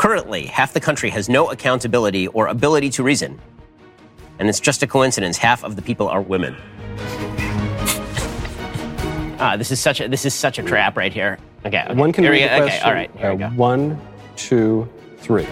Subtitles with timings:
[0.00, 3.38] Currently, half the country has no accountability or ability to reason.
[4.38, 6.56] And it's just a coincidence half of the people are women.
[9.38, 11.36] Ah, this is such a this is such a trap right here.
[11.66, 11.94] Okay, okay.
[11.94, 12.60] One can here we read go.
[12.60, 13.56] the Okay, all right, here we Uh, go.
[13.56, 14.00] One,
[14.36, 15.46] two, three.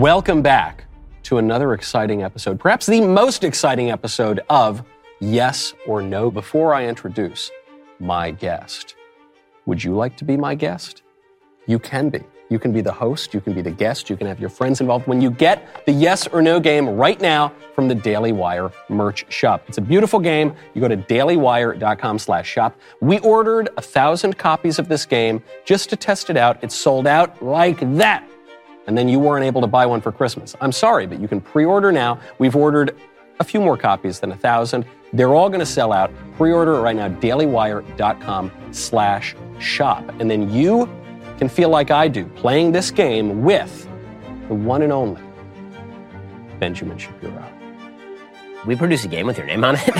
[0.00, 0.86] Welcome back
[1.24, 4.82] to another exciting episode, perhaps the most exciting episode of
[5.20, 6.30] Yes or No.
[6.30, 7.50] Before I introduce
[7.98, 8.94] my guest,
[9.66, 11.02] would you like to be my guest?
[11.66, 12.20] You can be.
[12.48, 14.80] You can be the host, you can be the guest, you can have your friends
[14.80, 18.72] involved when you get the yes or no game right now from the Daily Wire
[18.88, 19.64] merch shop.
[19.68, 20.54] It's a beautiful game.
[20.72, 22.74] You go to dailywire.com slash shop.
[23.02, 26.64] We ordered a thousand copies of this game just to test it out.
[26.64, 28.26] It sold out like that.
[28.86, 30.56] And then you weren't able to buy one for Christmas.
[30.60, 32.18] I'm sorry, but you can pre-order now.
[32.38, 32.96] We've ordered
[33.38, 34.84] a few more copies than a thousand.
[35.12, 36.10] They're all going to sell out.
[36.36, 40.04] Pre-order it right now, dailywire.com slash shop.
[40.18, 40.88] And then you
[41.38, 43.88] can feel like I do, playing this game with
[44.48, 45.22] the one and only
[46.58, 47.59] Benjamin Shapiro.
[48.66, 49.82] We produce a game with your name on it.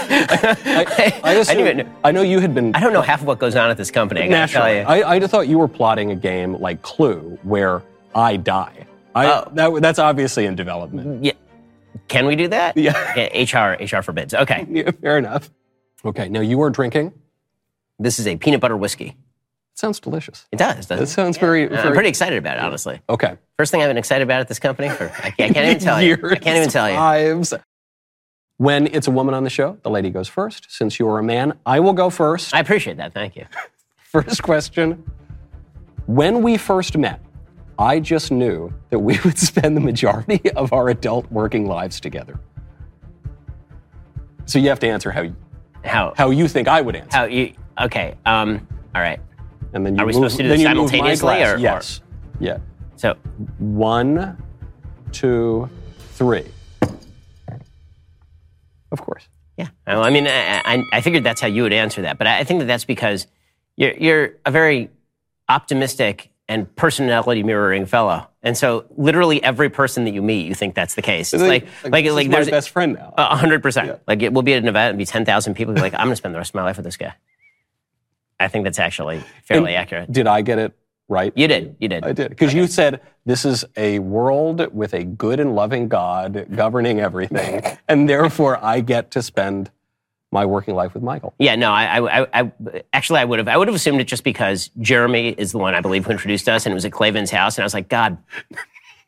[0.00, 3.26] I, I, assume- didn't even- I know you had been I don't know half of
[3.26, 4.20] what goes on at this company.
[4.22, 4.98] I gotta tell naturally.
[5.00, 5.04] you.
[5.04, 7.82] I, I thought you were plotting a game like Clue where
[8.14, 8.86] I die.
[9.14, 9.50] I, Oh.
[9.54, 11.24] that, that's obviously in development.
[11.24, 11.32] yeah.
[12.06, 12.76] Can we do that?
[12.76, 12.92] Yeah.
[13.12, 14.34] Okay, HR HR forbids.
[14.34, 14.66] Okay.
[14.70, 15.50] Yeah, fair enough.
[16.04, 17.12] Okay, now you are drinking.
[17.98, 19.16] This is a peanut butter whiskey.
[19.78, 20.46] Sounds delicious.
[20.52, 21.06] It does, doesn't That it?
[21.06, 23.00] sounds very, I'm pretty excited about it, honestly.
[23.08, 23.36] okay.
[23.56, 26.00] First thing I've been excited about at this company for I, I can't even tell
[26.02, 26.14] you.
[26.14, 26.96] I can't even tell you.
[26.96, 27.54] Lives.
[28.58, 30.66] When it's a woman on the show, the lady goes first.
[30.68, 32.54] Since you're a man, I will go first.
[32.54, 33.14] I appreciate that.
[33.14, 33.46] Thank you.
[33.98, 35.04] First question.
[36.06, 37.20] When we first met,
[37.78, 42.40] I just knew that we would spend the majority of our adult working lives together.
[44.46, 45.36] So you have to answer how you,
[45.84, 47.16] How how you think I would answer.
[47.16, 48.14] how you okay?
[48.24, 48.66] Um.
[48.94, 49.20] All right.
[49.72, 51.26] And then you Are we move, supposed to do then this you move my simultaneously,
[51.38, 51.48] glass.
[51.50, 52.00] or- or- yes.
[52.40, 52.58] Yeah.
[52.96, 53.14] So
[53.58, 54.42] One,
[55.12, 55.68] two,
[56.14, 56.44] three.
[58.90, 59.28] Of course.
[59.56, 59.68] yeah.
[59.86, 62.38] Well, I mean, I, I, I figured that's how you would answer that, but I,
[62.38, 63.26] I think that that's because
[63.76, 64.90] you're you're a very
[65.48, 70.74] optimistic and personality mirroring fellow, and so literally every person that you meet, you think
[70.74, 71.34] that's the case.
[71.34, 73.12] It's like like this like, is there's my best friend now.
[73.18, 74.00] A hundred percent.
[74.06, 75.74] Like it will be at an event and be ten thousand people.
[75.74, 77.12] Be like, I'm going to spend the rest of my life with this guy.
[78.40, 80.12] I think that's actually fairly And accurate.
[80.12, 80.76] Did I get it
[81.08, 81.32] right?
[81.34, 81.76] You did.
[81.80, 82.04] You did.
[82.04, 82.30] I did.
[82.30, 87.62] Because you said this is a world with a good and loving God governing everything,
[87.88, 89.70] and therefore I get to spend
[90.30, 91.34] my working life with Michael.
[91.38, 91.56] Yeah.
[91.56, 91.72] No.
[91.72, 92.26] I, I.
[92.32, 92.52] I.
[92.92, 93.48] Actually, I would have.
[93.48, 96.48] I would have assumed it just because Jeremy is the one I believe who introduced
[96.48, 98.18] us, and it was at Klavan's house, and I was like, God,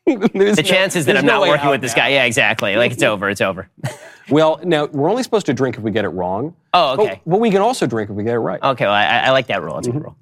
[0.05, 2.03] the no- chances that I'm no not way working out with this now.
[2.03, 2.09] guy.
[2.09, 2.25] Yeah.
[2.25, 2.75] Exactly.
[2.75, 3.29] Like it's over.
[3.29, 3.69] It's over.
[4.29, 6.55] Well, now we're only supposed to drink if we get it wrong.
[6.73, 6.93] Oh.
[6.93, 7.21] Okay.
[7.25, 8.61] But, we can also drink if we get it right.
[8.63, 8.85] Okay.
[8.85, 9.75] Well, I, I like that rule.
[9.75, 10.15] That's a good rule.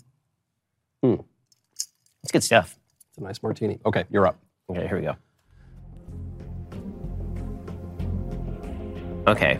[1.03, 1.15] Hmm.
[2.23, 2.77] It's good stuff.
[3.09, 3.79] It's a nice martini.
[3.85, 4.39] Okay, you're up.
[4.69, 5.15] Okay, here we go.
[9.27, 9.59] Okay.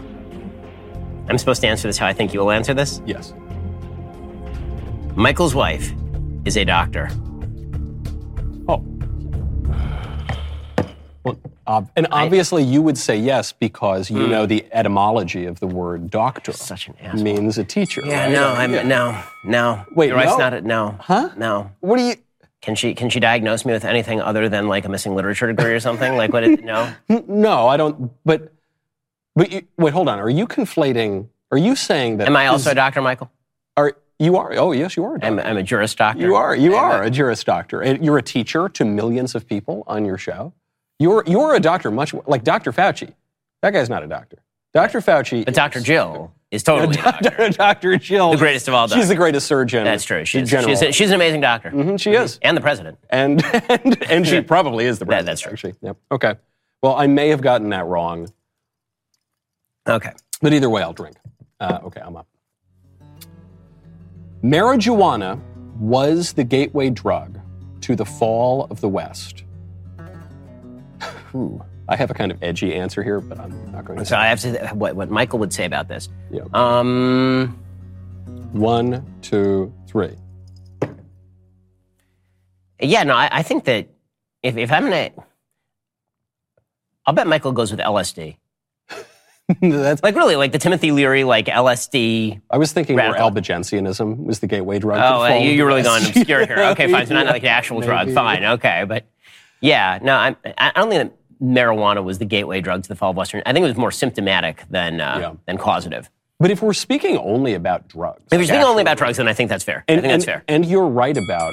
[1.28, 3.02] I'm supposed to answer this how I think you will answer this.
[3.06, 3.34] Yes.
[5.16, 5.94] Michael's wife
[6.46, 7.10] is a doctor.
[11.30, 15.68] Well, ob- and obviously you would say yes because you know the etymology of the
[15.68, 16.52] word doctor.
[16.52, 16.58] Hmm.
[16.58, 17.24] Such an asshole.
[17.24, 18.02] means a teacher.
[18.06, 18.32] Yeah, right?
[18.32, 19.86] no, I'm no, no.
[19.96, 20.38] Wait, Your wife's no?
[20.38, 20.96] not a no.
[21.00, 21.30] Huh?
[21.38, 21.72] No.
[21.80, 22.16] What do you?
[22.62, 25.72] Can she can she diagnose me with anything other than like a missing literature degree
[25.74, 26.16] or something?
[26.18, 26.44] Like what?
[26.44, 26.94] It, no.
[27.10, 28.12] N- No, I don't.
[28.26, 28.52] But,
[29.36, 30.20] but you, wait, hold on.
[30.20, 31.30] Are you conflating?
[31.52, 32.28] Are you saying that?
[32.28, 33.32] Am I also a doctor, Michael?
[33.78, 34.52] Are you are?
[34.58, 35.16] Oh, yes, you are.
[35.16, 35.50] A I'm, doctor.
[35.50, 36.22] I'm a juris doctor.
[36.22, 36.54] you are.
[36.54, 37.80] You I'm are a juris doctor.
[37.82, 40.52] And You're a teacher to millions of people on your show.
[41.00, 42.72] You're you're a doctor, much more, like Dr.
[42.74, 43.14] Fauci.
[43.62, 44.38] That guy's not a doctor.
[44.74, 45.00] Dr.
[45.02, 45.46] Fauci.
[45.46, 45.80] But Dr.
[45.82, 47.30] Jill is totally a doctor.
[47.30, 47.50] Dr.
[47.52, 47.98] Dr.
[47.98, 49.04] Jill, The greatest of all doctors.
[49.04, 49.84] She's the greatest surgeon.
[49.86, 50.26] That's true.
[50.26, 50.76] She's, general.
[50.76, 51.72] she's, she's an amazing doctor.
[51.72, 53.00] Mhm, she is, And the president.
[53.10, 55.26] and and, and she probably is the president.
[55.28, 55.52] that's true.
[55.54, 55.98] Actually, yep.
[56.12, 56.36] Okay.
[56.84, 58.32] Well, I may have gotten that wrong,
[59.88, 60.12] Okay.
[60.42, 61.16] but either way, I'll drink.
[61.60, 62.28] Uh, okay, I'm up.
[64.44, 65.40] Marijuana
[65.78, 67.40] was the gateway drug
[67.82, 69.44] to the fall of the West.
[71.36, 74.16] Ooh, I have a kind of edgy answer here, but I'm not going to So.
[74.18, 76.10] I have to what what Michael would say about this.
[76.32, 76.42] Yeah.
[76.54, 77.58] Um,
[78.52, 80.16] One, two, three.
[82.82, 83.90] yeah, no, I, I think that
[84.44, 85.12] if if I'm gonna,
[87.06, 88.38] I'll bet Michael goes with LSD.
[89.62, 92.40] That's, Like really, like the Timothy Leary, like LSD.
[92.52, 95.00] I was thinking more albigensianism was the gateway drug.
[95.00, 96.60] Oh, fall you, you're really going obscure here.
[96.72, 97.08] Okay, fine.
[97.08, 98.12] So not like an actual drug.
[98.14, 98.46] Fine.
[98.46, 99.06] Okay, but
[99.60, 103.12] yeah, no, I'm, I don't think that marijuana was the gateway drug to the fall
[103.12, 103.42] of Western.
[103.46, 105.34] I think it was more symptomatic than uh, Yeah.
[105.46, 106.10] than causative.
[106.40, 109.28] But if we're speaking only about drugs, If you're like speaking only about drugs, then
[109.28, 109.84] I think that's fair.
[109.90, 110.44] I And, think that's and- fair.
[110.48, 111.52] and you're right about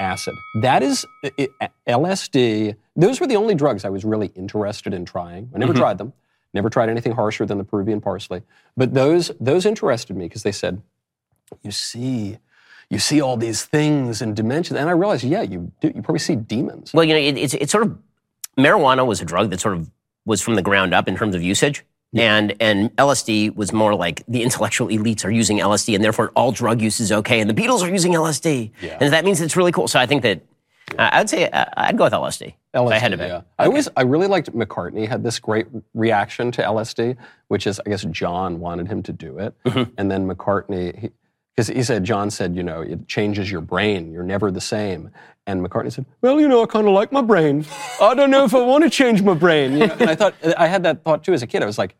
[0.00, 0.34] acid.
[0.62, 1.50] That is it,
[1.88, 2.76] LSD.
[2.94, 5.50] Those were the only drugs I was really interested in trying.
[5.54, 5.80] I never Mm-hmm.
[5.80, 6.12] tried them.
[6.54, 8.42] Never tried anything harsher than the Peruvian parsley.
[8.76, 10.80] But those those interested me because they said,
[11.62, 12.38] "You see,
[12.88, 15.88] you see all these things and dimensions." And I realized, yeah, you do.
[15.94, 16.94] You probably see demons.
[16.94, 17.98] Well, you know, it, it's it's sort of
[18.58, 19.90] marijuana was a drug that sort of
[20.26, 21.84] was from the ground up in terms of usage.
[22.16, 26.52] And and LSD was more like the intellectual elites are using LSD, and therefore all
[26.52, 27.38] drug use is okay.
[27.40, 28.96] And the Beatles are using LSD, Yeah.
[28.98, 29.88] and that means it's really cool.
[29.88, 30.40] So I think that
[30.98, 32.54] uh, I'd say uh, I'd go with LSD.
[32.74, 33.42] LSD, I had to yeah.
[33.58, 37.18] I always, I really liked McCartney had this great reaction to LSD,
[37.48, 39.92] which is, I guess, John wanted him to do it, Mm-hmm.
[39.98, 41.10] and then McCartney,
[41.58, 44.12] because he, said, John said, you know, it changes your brain.
[44.12, 45.10] You're never the same.
[45.44, 47.66] And McCartney said, well, you know, I kind of like my brain.
[48.00, 49.72] I don't know if I want to change my brain.
[49.72, 49.96] You know?
[49.98, 51.64] And I thought, I had that thought too as a kid.
[51.64, 51.96] I was like.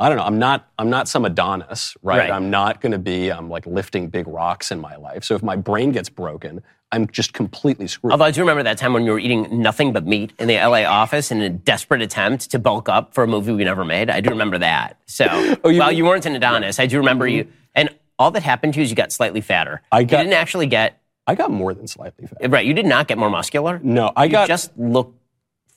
[0.00, 0.22] I don't know.
[0.22, 0.68] I'm not.
[0.78, 2.18] I'm not some Adonis, right?
[2.18, 2.30] Right.
[2.30, 3.32] I'm not going to be.
[3.32, 5.24] I'm like lifting big rocks in my life.
[5.24, 6.62] So if my brain gets broken,
[6.92, 8.12] I'm just completely screwed.
[8.12, 10.54] Although I do remember that time when you were eating nothing but meat in the
[10.54, 14.08] LA office in a desperate attempt to bulk up for a movie we never made.
[14.08, 15.00] I do remember that.
[15.06, 15.26] So,
[15.64, 16.78] Oh, you well, you weren't an Adonis.
[16.78, 17.48] I do remember you.
[17.74, 19.82] And all that happened to you is you got slightly fatter.
[19.92, 22.50] I got- you didn't actually get, I got more than slightly fat.
[22.50, 23.80] right, you did not get more muscular.
[23.82, 25.14] No, I You got just look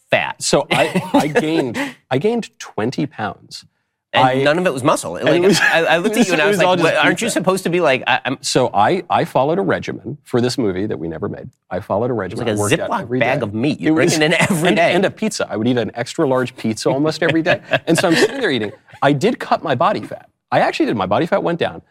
[0.10, 0.42] fat.
[0.42, 1.78] So I, I gained
[2.10, 3.66] I gained 20 pounds.
[4.14, 5.14] And I- none of it was muscle.
[5.14, 7.28] Like, was- I, I looked at you and I was was like, "What, aren't you
[7.28, 10.58] fat." supposed to be like, I, I'm So I, I followed a regimen for this
[10.58, 11.50] movie that we never made.
[11.70, 12.46] I followed a regimen.
[12.48, 13.44] like a I worked out Ziploc bag day.
[13.46, 13.80] of meat.
[13.80, 14.94] You It bring was- it in every and, day.
[14.94, 15.48] And a pizza.
[15.50, 17.62] I would eat an extra large pizza almost every day.
[17.88, 18.72] And so I'm sitting there eating.
[19.02, 20.30] I did cut my body fat.
[20.52, 20.98] I actually did.
[20.98, 21.82] My body fat went down.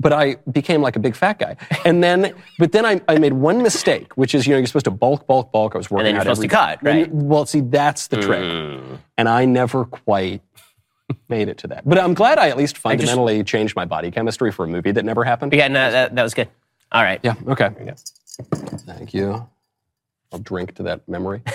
[0.00, 1.56] But I became like a big fat guy.
[1.84, 4.84] And then, but then I, I made one mistake, which is, you know, you're supposed
[4.84, 5.74] to bulk, bulk, bulk.
[5.74, 7.12] I was working and then you're out supposed every to cut, Then you- right?
[7.14, 8.40] Well, see, that's the trick.
[8.42, 8.98] Mm.
[9.16, 10.40] And I never quite
[11.28, 11.88] made it to that.
[11.88, 15.04] But I'm glad I at least fundamentally changed my body chemistry for a movie that
[15.04, 15.52] never happened.
[15.52, 16.48] yeah, no, that, that was good.
[16.92, 17.18] All right.
[17.24, 17.70] Yeah, okay.
[18.86, 19.48] Thank you.
[20.32, 21.42] I'll drink to that memory.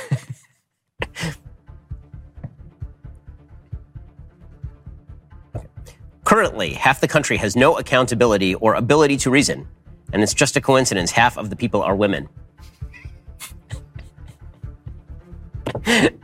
[6.37, 9.67] Currently, half the country has no accountability or ability to reason,
[10.13, 12.27] and it's just a coincidence half of the people are women.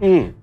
[0.01, 0.33] the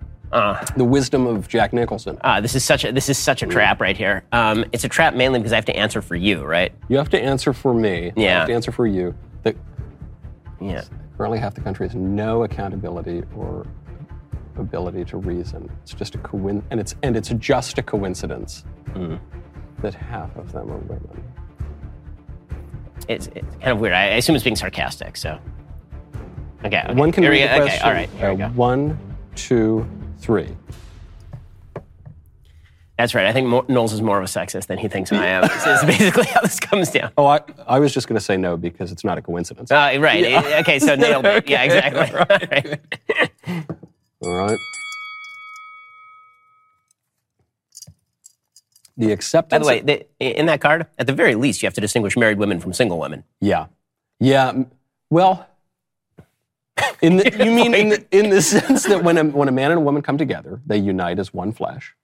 [0.78, 2.16] wisdom of Jack Nicholson.
[2.22, 4.22] Ah, this is such a this is such a trap right here.
[4.30, 6.70] Um, it's a trap mainly because I have to answer for you, right?
[6.86, 8.12] You have to answer for me.
[8.16, 8.38] I Yeah.
[8.38, 9.16] have to answer for you.
[9.42, 9.56] That
[10.60, 10.84] Yeah.
[11.18, 13.66] currently half the country has no accountability or
[14.56, 15.68] ability to reason.
[15.82, 18.64] It's just a coin, and it's and it's just a coincidence
[18.94, 19.16] Hmm.
[19.86, 21.22] That half of them are women.
[23.08, 23.94] It's, it's kind of weird.
[23.94, 25.16] I, assume it's being sarcastic.
[25.16, 25.38] So.
[26.64, 26.82] Okay.
[26.84, 26.94] okay.
[26.94, 27.78] One can Here read we the question.
[27.80, 27.88] Okay.
[27.88, 28.10] All right.
[28.10, 28.54] Here we Uh, go.
[28.54, 28.98] One,
[29.36, 29.88] two,
[30.18, 30.48] three.
[32.98, 33.26] That's right.
[33.26, 35.42] I think Mo- Knowles is more of a sexist than he thinks I am.
[35.42, 37.12] This is basically how this comes down.
[37.16, 39.70] Oh, I, I was just going to say no because it's not a coincidence.
[39.70, 40.24] Uh, right.
[40.60, 40.78] Okay.
[40.80, 41.48] So nailed it.
[41.48, 41.62] Yeah.
[41.62, 42.76] Exactly.
[43.46, 43.64] Right.
[44.22, 44.58] All right.
[48.96, 49.66] The acceptance.
[49.66, 52.16] By the way, the, in that card, at the very least, you have to distinguish
[52.16, 53.24] married women from single women.
[53.40, 53.66] Yeah.
[54.20, 54.64] Yeah.
[55.10, 55.46] Well,
[57.02, 59.70] in the, you mean in the, in the sense that when a, when a man
[59.70, 61.94] and a woman come together, they unite as one flesh.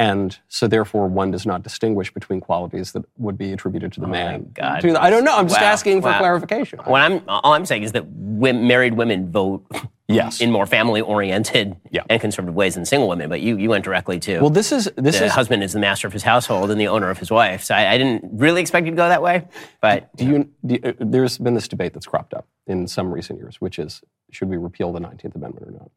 [0.00, 4.06] And so, therefore, one does not distinguish between qualities that would be attributed to the
[4.06, 4.44] man.
[4.46, 4.80] Oh God.
[4.80, 5.36] To the- I don't know.
[5.36, 6.18] I'm just Wow, asking for wow.
[6.20, 6.78] clarification.
[6.84, 9.66] What I'm all I'm saying is that women, married women vote
[10.10, 10.40] Yes.
[10.40, 12.02] in more family-oriented Yeah.
[12.08, 13.28] and conservative ways than single women.
[13.28, 15.32] But you you went directly to Well, this is this the is.
[15.32, 17.64] husband is the master of his household and the owner of his wife.
[17.64, 19.46] So I, I didn't really expect you to go that way.
[19.80, 23.12] But Do you, do you- uh, there's been this debate that's cropped up in some
[23.12, 24.00] recent years, which is
[24.30, 25.90] should we repeal the 19th Amendment or not?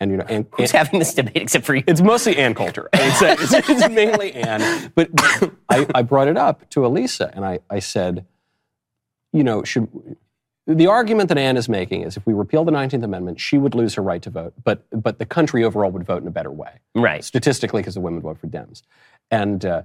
[0.00, 1.84] And you know, and, who's having this debate except for you?
[1.86, 2.88] It's mostly Ann Coulter.
[2.94, 3.32] I would say.
[3.32, 4.90] It's, it's mainly Ann.
[4.94, 5.10] But
[5.68, 8.24] I, I brought it up to Elisa and I, I said,
[9.32, 9.88] you know, should
[10.66, 13.74] the argument that Ann is making is if we repeal the 19th Amendment, she would
[13.74, 16.50] lose her right to vote, but, but the country overall would vote in a better
[16.50, 17.24] way, Right.
[17.24, 18.82] statistically, because the women vote for Dems.
[19.30, 19.82] And, uh,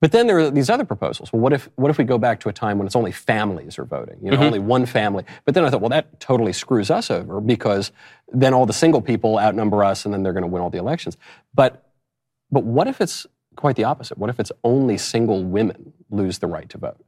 [0.00, 1.32] but then there are these other proposals.
[1.32, 3.78] Well, what if, what if we go back to a time when it's only families
[3.78, 4.18] are voting?
[4.22, 5.24] You know, only one family.
[5.44, 7.90] But then I thought, well, that totally screws us over because
[8.32, 10.78] then all the single people outnumber us and then they're going to win all the
[10.78, 11.16] elections.
[11.54, 11.86] But,
[12.50, 14.18] but what if it's quite the opposite?
[14.18, 17.02] What if it's only single women lose the right to vote?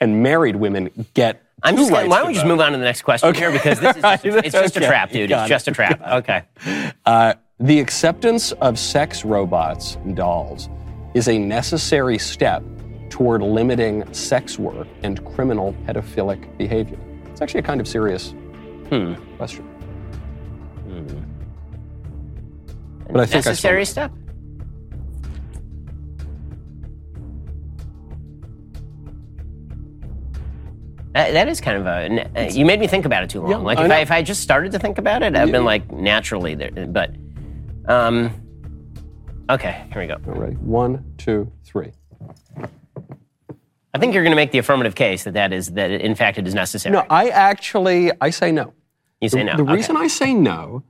[0.00, 2.84] And married women get I'm just gonna, why don't we just move on to the
[2.84, 5.30] next question here because this is just, it's just a trap, dude.
[5.30, 6.00] It's just a trap.
[6.02, 6.42] Okay.
[7.06, 10.68] Uh, The acceptance of sex robots and dolls
[11.14, 12.62] is a necessary step
[13.10, 16.98] toward limiting sex work and criminal pedophilic behavior.
[17.30, 18.34] It's actually a kind of serious
[18.90, 19.14] Hmm.
[19.36, 19.64] question.
[23.10, 24.10] But I think I necessary swallowed.
[24.10, 24.12] step.
[31.12, 32.40] That, that is kind of a.
[32.46, 33.50] uh, You made me think about it too long.
[33.50, 33.94] Yeah, like if know.
[33.94, 36.70] I, if I just started to think about it, I've been like naturally there.
[36.70, 37.14] But,
[37.86, 38.32] um,
[39.50, 40.16] okay, here we go.
[40.26, 41.92] All right, one, two, three.
[43.94, 46.38] I think you're going to make the affirmative case that that is that in fact
[46.38, 46.92] it is necessary.
[46.94, 48.72] No, I actually I say no.
[49.20, 49.56] you say no.
[49.56, 49.72] The Okay.
[49.74, 50.82] reason I say no,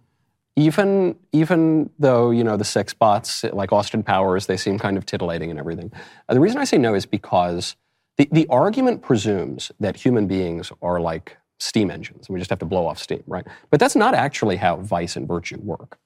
[0.54, 5.04] even even though you know the sex bots like Austin Powers, they seem kind of
[5.04, 5.90] titillating and everything.
[6.28, 7.74] uh, the reason I say no is because
[8.18, 12.58] the, the argument presumes that human beings are like steam engines, and we just have
[12.60, 13.44] to blow off steam, right?
[13.70, 15.98] But that's not actually how vice and virtue work.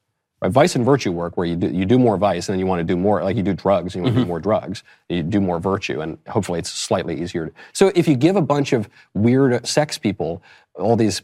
[0.42, 0.52] Right?
[0.52, 2.80] Vice and virtue work where you do, you do more vice and then you want
[2.80, 4.28] to do more, like you do drugs and you want to do mm-hmm.
[4.28, 7.46] more drugs, you do more virtue, and hopefully it's slightly easier.
[7.46, 10.42] To, so if you give a bunch of weird sex people
[10.74, 11.22] all these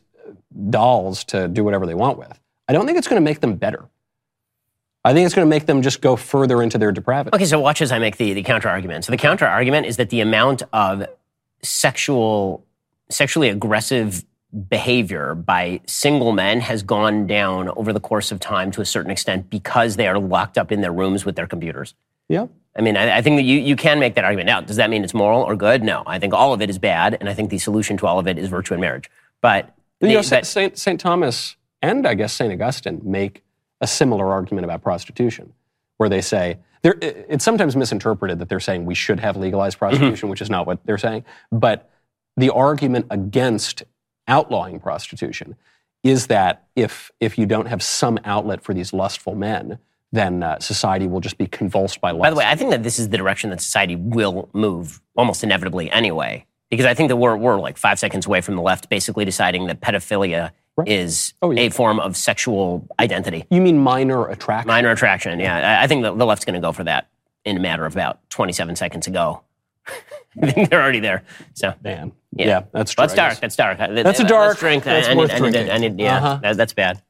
[0.71, 3.57] dolls to do whatever they want with, I don't think it's going to make them
[3.57, 3.87] better.
[5.05, 7.35] I think it's going to make them just go further into their depravity.
[7.35, 9.05] Okay, so watch as I make the, the counter argument.
[9.05, 11.07] So the counter argument is that the amount of
[11.63, 12.65] sexual,
[13.11, 14.25] sexually aggressive
[14.69, 19.11] behavior by single men has gone down over the course of time to a certain
[19.11, 21.95] extent because they are locked up in their rooms with their computers.
[22.29, 22.47] Yeah.
[22.77, 24.47] I mean, I, I think that you, you can make that argument.
[24.47, 25.83] Now, does that mean it's moral or good?
[25.83, 26.03] No.
[26.07, 28.27] I think all of it is bad, and I think the solution to all of
[28.27, 29.11] it is virtue and marriage.
[29.41, 30.79] But, You know, St.
[30.79, 31.01] St.
[31.01, 32.53] Thomas and I guess St.
[32.53, 33.43] Augustine make
[33.81, 35.53] a similar argument about prostitution,
[35.97, 39.97] where they say, they're- it's sometimes misinterpreted that they're saying we should have legalized mm-hmm.
[39.97, 41.25] prostitution, which is not what they're saying.
[41.51, 41.91] But
[42.37, 43.83] the argument against
[44.29, 45.57] outlawing prostitution
[46.05, 49.79] is that if, if you don't have some outlet for these lustful men,
[50.11, 52.23] then uh, society will just be convulsed by lust.
[52.23, 55.43] By the way, I think that this is the direction that society will move almost
[55.45, 56.45] inevitably anyway.
[56.71, 59.67] Because I think that we're, we're like five seconds away from the left basically deciding
[59.69, 60.89] that pedophilia Right.
[60.89, 61.61] is Oh, yeah.
[61.65, 63.45] a form of sexual identity.
[63.51, 64.69] you mean minor attraction?
[64.69, 65.83] Minor attraction, yeah.
[65.83, 67.09] I, think that the left's going to go for that
[67.45, 69.43] in a matter of about 27 seconds ago.
[70.43, 71.25] I think they're already there.
[71.53, 72.13] So Man.
[72.35, 72.47] Yeah.
[72.47, 73.03] Yeah, that's true.
[73.03, 73.41] that's dark.
[73.41, 73.79] That's dark.
[73.79, 74.85] That's a dark- drink.
[74.85, 75.71] that's I, worth I drinking.
[75.71, 76.39] I need, yeah, Uh-huh.
[76.43, 77.03] that, that's bad.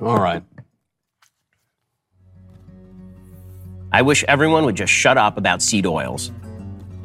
[0.00, 0.42] All right.
[3.90, 6.30] I wish everyone would just shut up about seed oils.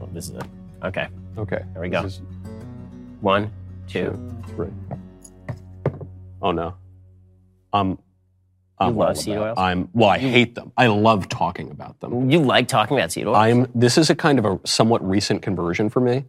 [0.01, 0.43] Oh, this is it.
[0.83, 1.07] Okay.
[1.37, 1.63] Okay.
[1.73, 2.03] There we go.
[2.03, 2.21] Is
[3.21, 3.51] One,
[3.87, 4.11] two.
[4.11, 4.69] two, three.
[6.41, 6.75] Oh no.
[8.79, 9.57] I'm You love seed oils?
[9.57, 9.89] I'm.
[9.93, 10.71] Well, I hate them.
[10.77, 12.29] I love talking about them.
[12.29, 13.37] You like talking about seed oils?
[13.37, 13.67] I'm.
[13.75, 16.25] This is a kind of a somewhat recent conversion for me.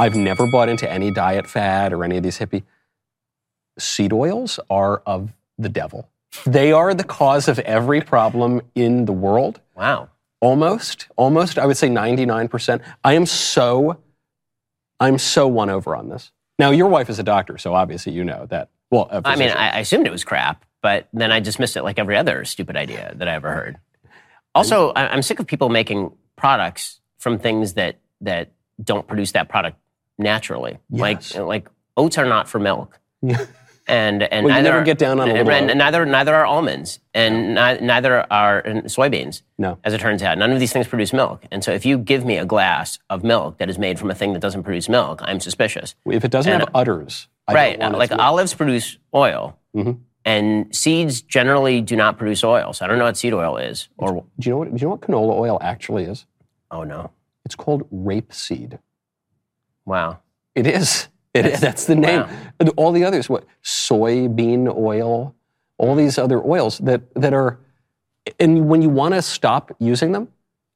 [0.00, 2.62] I've never bought into any diet fad or any of these hippie.
[3.78, 6.08] Seed oils are of the devil.
[6.46, 9.60] They are the cause of every problem in the world.
[9.74, 10.08] wow.
[10.40, 13.98] almost almost i would say 99% i am so
[14.98, 18.24] i'm so won over on this now your wife is a doctor so obviously you
[18.24, 19.50] know that well I mean.
[19.50, 22.76] I, I assumed it was crap, but then I dismissed it like every other stupid
[22.76, 23.78] idea that I ever heard.
[24.54, 28.50] Also, I, I'm sick of people making products from things that that
[28.82, 29.78] don't produce that product
[30.18, 30.78] naturally.
[30.90, 31.34] Yes.
[31.36, 32.98] Like like oats are not for milk.
[33.22, 33.46] Yeah.
[33.88, 36.46] And and Well, you neither never get down on a and, and neither neither are
[36.46, 39.42] almonds and ni- neither are soybeans.
[39.58, 41.44] no As it turns out, none of these things produce milk.
[41.50, 44.14] And so if you give me a glass of milk that is made from a
[44.14, 45.94] thing that doesn't produce milk, I'm suspicious.
[46.06, 47.80] if it doesn't And- have udders I right.
[47.80, 49.98] don't want Like olives produce oil, Mhm.
[50.24, 52.72] And seeds generally do not produce oil.
[52.72, 53.88] So I don't know what seed oil is.
[53.98, 56.26] Or do you know what do you know what canola oil actually is
[56.72, 57.10] oh no,
[57.44, 58.78] it's called rapeseed
[59.84, 60.18] wow.
[60.54, 62.30] it is it is that's the name wow.
[62.58, 65.34] And all the others what soybean oil
[65.78, 67.58] all these other oils that that are
[68.40, 70.28] and when you want to stop using them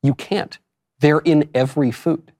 [0.02, 0.58] you can't
[1.00, 2.32] they're in every food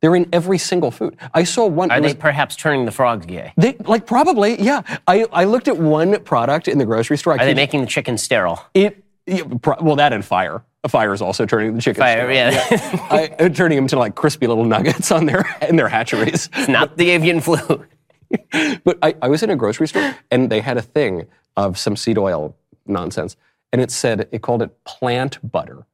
[0.00, 3.26] they're in every single food i saw one Are it they perhaps turning the frogs
[3.26, 3.52] gay?
[3.56, 7.42] they like probably yeah i i looked at one product in the grocery store I
[7.42, 8.64] Are they making the chicken sterile?
[8.74, 12.20] it yeah, pro- well that and fire a fire is also turning the chicken Fire,
[12.32, 12.52] sterile.
[12.70, 13.36] yeah.
[13.40, 16.96] I, turning them to like crispy little nuggets on their in their hatcheries it's not
[16.96, 17.84] the avian flu.
[18.84, 21.26] But I, I was in a grocery store and they had a thing
[21.56, 22.54] of some seed oil
[22.86, 23.36] nonsense.
[23.72, 25.86] And it said, it called it plant butter.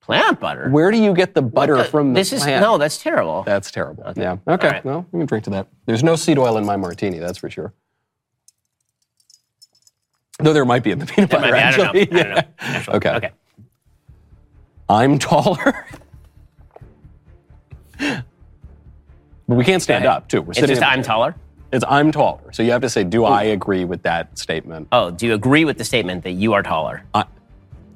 [0.00, 0.68] Plant butter.
[0.70, 3.42] Where do you get the butter The- from the this is no, that's terrible.
[3.44, 4.12] That's terrible.
[4.16, 4.38] Yeah.
[4.48, 4.68] Okay.
[4.68, 4.84] Right.
[4.84, 5.68] Well, we can drink to that.
[5.86, 7.72] There's no seed oil in my martini, that's for sure.
[10.38, 12.00] Though there might be in the peanut butter, be- I don't know.
[12.00, 12.12] actually.
[12.12, 12.26] I.
[12.28, 12.42] Yeah.
[12.60, 12.94] Actually.
[12.96, 13.10] Okay.
[13.10, 13.30] Okay.
[14.88, 15.86] I'm taller.
[17.98, 18.24] but
[19.46, 20.12] we can't stand Okay.
[20.12, 20.40] up, too.
[20.42, 21.34] We're It's sitting just I'm taller.
[21.72, 22.52] It's I'm taller.
[22.52, 24.88] So you have to say, do I agree with that statement?
[24.90, 27.04] Oh, do you agree with the statement that you are taller?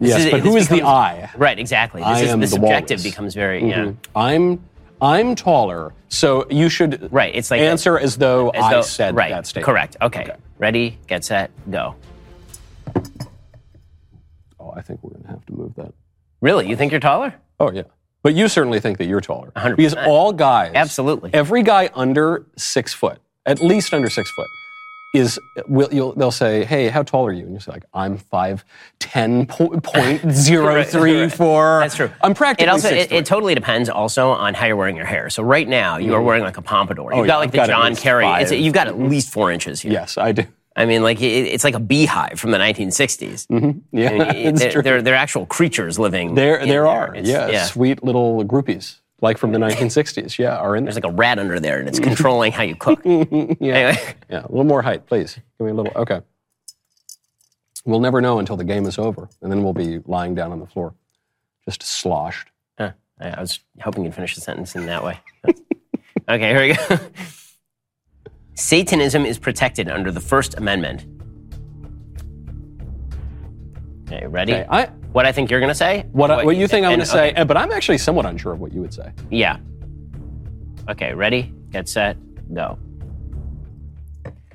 [0.00, 1.30] Yes, is- but who this is the becomes- I?
[1.36, 2.00] Right, exactly.
[2.02, 3.02] This I is am the the subjective walrus.
[3.02, 3.88] becomes very mm-hmm.
[3.88, 3.92] yeah.
[4.14, 4.64] I'm
[5.00, 5.92] I'm taller.
[6.08, 9.46] So you should Right, it's like answer as though as I though- said right, that
[9.46, 9.66] statement.
[9.66, 9.96] Correct.
[10.00, 10.30] Okay.
[10.58, 11.96] Ready, get set, go.
[14.60, 15.92] Oh, I think we're going to have to move that.
[16.40, 16.68] Really?
[16.68, 17.34] You think you're taller?
[17.60, 17.82] Oh yeah.
[18.22, 19.52] But you certainly think that you're taller.
[19.56, 19.76] 100%.
[19.76, 21.30] Because all guys, Absolutely.
[21.34, 24.46] every guy under six foot, at least under six foot,
[25.14, 28.18] is will you'll, they'll say, "Hey, how tall are you?" And you say, "Like I'm
[28.18, 28.64] five
[28.98, 29.46] ten
[29.82, 31.80] point zero three four.
[31.80, 32.10] That's true.
[32.22, 35.30] I'm practically It also it, it totally depends also on how you're wearing your hair.
[35.30, 37.12] So right now you are wearing like a pompadour.
[37.14, 37.24] You've Mm.
[37.24, 38.26] Oh, got yeah, like I've the got John Kerry.
[38.26, 38.50] It's.
[38.52, 38.62] Mm-hmm.
[38.64, 39.92] you've got at least four inches here.
[39.92, 40.44] Yes, I do.
[40.76, 43.46] I mean, like it, it's like a beehive from the 1960s.
[43.92, 46.34] Yeah, I mean, they're, they're, they're actual creatures living.
[46.34, 47.14] There, there are.
[47.14, 47.64] It's- Yeah, yeah.
[47.66, 50.38] sweet little groupies, like from the 1960s.
[50.38, 50.92] Yeah, are in there.
[50.92, 53.00] There's like a rat under there, and it's controlling how you cook.
[53.04, 53.74] Yeah.
[53.74, 55.34] Anyway, Yeah, a little more height, please.
[55.58, 55.92] Give me a little.
[55.96, 56.20] Okay.
[57.86, 60.60] We'll never know until the game is over, and then we'll be lying down on
[60.60, 60.94] the floor,
[61.64, 62.48] just sloshed.
[62.78, 62.92] Huh.
[63.18, 65.18] I was hoping you'd finish the sentence in that way.
[66.28, 66.98] okay, here we go.
[68.54, 71.06] Satanism is protected under the First Amendment.
[74.06, 74.52] Okay, ready?
[74.52, 76.06] Okay, I, what I think you're going to say?
[76.10, 78.52] what, I, what you think I'm going to say, okay, but I'm actually somewhat unsure
[78.52, 79.12] of what you would say.
[79.30, 79.58] Yeah.
[80.88, 81.54] Okay, ready?
[81.70, 82.16] Get set,
[82.52, 82.76] go.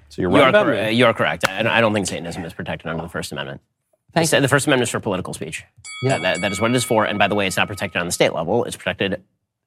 [0.10, 0.92] So you're You right are, about cor- me.
[0.92, 1.48] you are correct.
[1.48, 3.62] I don't, I don't think Satanism is protected under the First Amendment.
[4.14, 5.64] Thank the, the First Amendment is for political speech.
[6.04, 6.10] Yeah.
[6.18, 7.06] That- that- that is what it is for.
[7.06, 8.66] And by the way, it's not protected on the state level.
[8.66, 9.24] It's protected.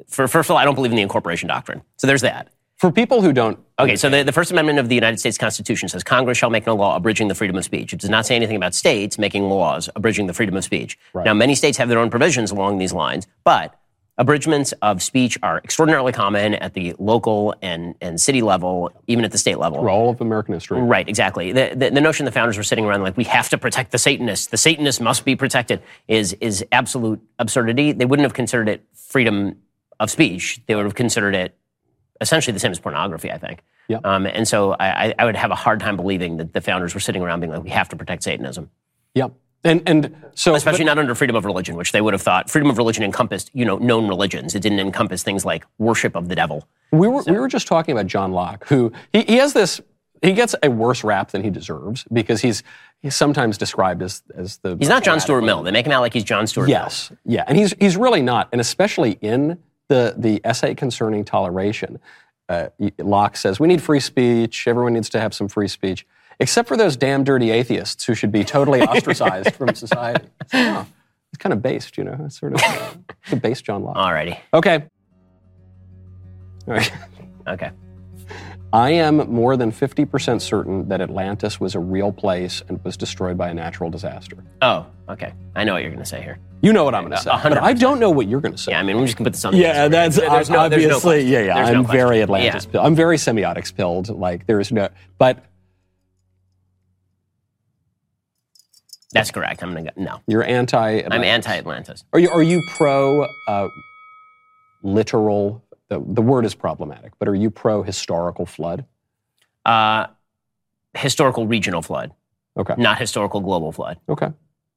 [0.08, 1.80] For, first of all, I don't believe in the incorporation doctrine.
[1.96, 2.52] So there's that.
[2.82, 5.88] For people who don't, Okay, so the, the First Amendment of the United States Constitution
[5.88, 7.92] says Congress shall make no law abridging the freedom of speech.
[7.92, 10.98] It does not say anything about states making laws abridging the freedom of speech.
[11.14, 13.78] Now, many states have their own provisions along these lines, but
[14.18, 19.30] abridgments of speech are extraordinarily common at the local and, and city level, even at
[19.30, 19.78] the state level.
[19.78, 21.52] for all of American history, Right, exactly.
[21.52, 23.98] The, the, the notion the founders were sitting around like we have to protect the
[23.98, 27.92] Satanists, the Satanists must be protected, is is absolute absurdity.
[27.92, 29.58] They wouldn't have considered it freedom
[30.00, 30.60] of speech.
[30.66, 31.56] They would have considered it
[32.22, 33.30] essentially the same as pornography.
[33.30, 33.62] I think.
[33.88, 33.98] Yeah.
[34.04, 37.00] Um, and so I, I- would have a hard time believing that the founders were
[37.00, 38.70] sitting around being like we have to protect Satanism,
[39.14, 39.28] yeah,
[39.64, 42.70] and and so especially not under freedom of religion, which they would have thought freedom
[42.70, 44.54] of religion encompassed you know known religions.
[44.54, 46.66] It didn't encompass things like worship of the devil.
[46.92, 49.80] We were we were just talking about John Locke, who he, he has this.
[50.22, 52.62] He gets a worse rap than he deserves because he's
[53.00, 55.64] he's sometimes described as as the He's not John Stuart Mill.
[55.64, 56.78] They make him out like he's John Stuart Mill.
[56.78, 59.58] Yes, yeah, and he's he's really not, and especially in
[59.92, 61.98] the the essay concerning toleration,
[62.48, 64.66] uh, Locke says we need free speech.
[64.66, 66.06] Everyone needs to have some free speech,
[66.40, 70.26] except for those damn dirty atheists who should be totally ostracized from society.
[70.54, 70.86] Oh,
[71.30, 72.16] it's kind of based, you know.
[72.24, 73.96] It's sort of uh, it's a based John Locke.
[73.96, 74.38] Alrighty.
[74.54, 74.84] Okay.
[76.66, 76.92] All right.
[77.46, 77.70] Okay.
[78.74, 83.36] I am more than 50% certain that Atlantis was a real place and was destroyed
[83.36, 84.36] by a natural disaster.
[84.62, 85.34] Oh, okay.
[85.54, 86.38] I know what you're going to say here.
[86.62, 87.28] You know what I'm going to say.
[87.30, 88.72] A hundred But I don't know what you're going to say.
[88.72, 89.52] Yeah, I mean, we're just gonna put this on.
[89.52, 91.22] The Yeah, that's There- there's no- there's no obviously.
[91.24, 91.54] yeah, yeah.
[91.64, 92.22] There's I'm very.
[92.22, 92.70] Atlantis Yeah.
[92.72, 92.86] pilled.
[92.86, 94.08] I'm very semiotics pilled.
[94.08, 95.44] Like there's no, but
[99.12, 99.62] That's correct.
[99.62, 100.02] I'm gonna go.
[100.02, 101.02] No, you're anti.
[101.02, 102.04] I'm anti-Atlantis.
[102.14, 103.68] Are you are you pro uh,
[104.82, 105.62] literal?
[105.92, 108.86] The, the word is problematic, but are you pro historical flood?
[109.66, 110.06] Uh,
[110.94, 112.12] historical regional flood,
[112.56, 114.00] Okay, not historical global flood.
[114.08, 114.32] okay,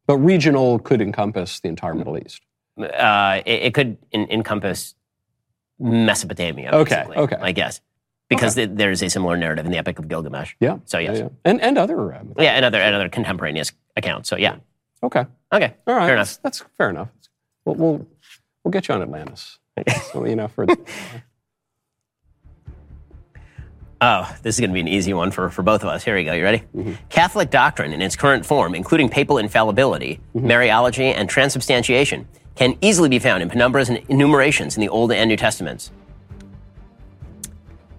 [0.07, 2.41] but regional could encompass the entire Middle East.
[2.77, 4.95] Uh, it, it could en- encompass
[5.79, 6.71] Mesopotamia.
[6.73, 7.37] Okay, basically, okay.
[7.39, 7.79] I guess
[8.27, 10.55] because th- there is a similar narrative in the Epic of Gilgamesh.
[10.59, 10.79] Yeah.
[10.83, 11.29] So yes, yeah, yeah, yeah.
[11.45, 12.13] and and other.
[12.13, 14.27] Um, and other and other contemporaneous accounts.
[14.27, 14.57] So yeah,
[15.01, 16.07] okay, okay, all right.
[16.07, 16.43] fair that's, enough.
[16.43, 17.07] that's fair enough.
[17.63, 18.07] We'll we'll,
[18.65, 19.59] we'll get you on Atlantis.
[20.11, 20.65] So, you know, for
[24.01, 26.03] Oh, this is going to be an easy one for, for both of us.
[26.03, 26.33] Here we go.
[26.33, 26.63] You ready?
[26.75, 26.93] Mm-hmm.
[27.09, 30.47] Catholic doctrine in its current form, including papal infallibility, Mm-hmm.
[30.47, 35.29] Mariology, and transubstantiation, can easily be found in penumbras and enumerations in the Old and
[35.29, 35.91] New Testaments.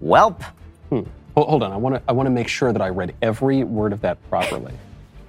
[0.01, 0.41] Welp.
[0.89, 1.71] hold, hold on.
[1.71, 4.17] I want to I want to make sure that I read every word of that
[4.29, 4.73] properly.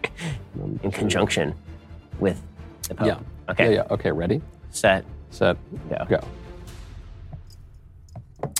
[0.82, 1.54] in conjunction
[2.20, 2.40] with
[2.82, 3.06] the Pope.
[3.06, 3.18] Yeah.
[3.50, 3.70] Okay.
[3.74, 3.84] Yeah.
[3.88, 3.94] Yeah.
[3.94, 4.12] Okay.
[4.12, 5.04] Ready, Set.
[5.30, 5.56] Set,
[5.90, 6.04] yeah.
[6.08, 6.20] go.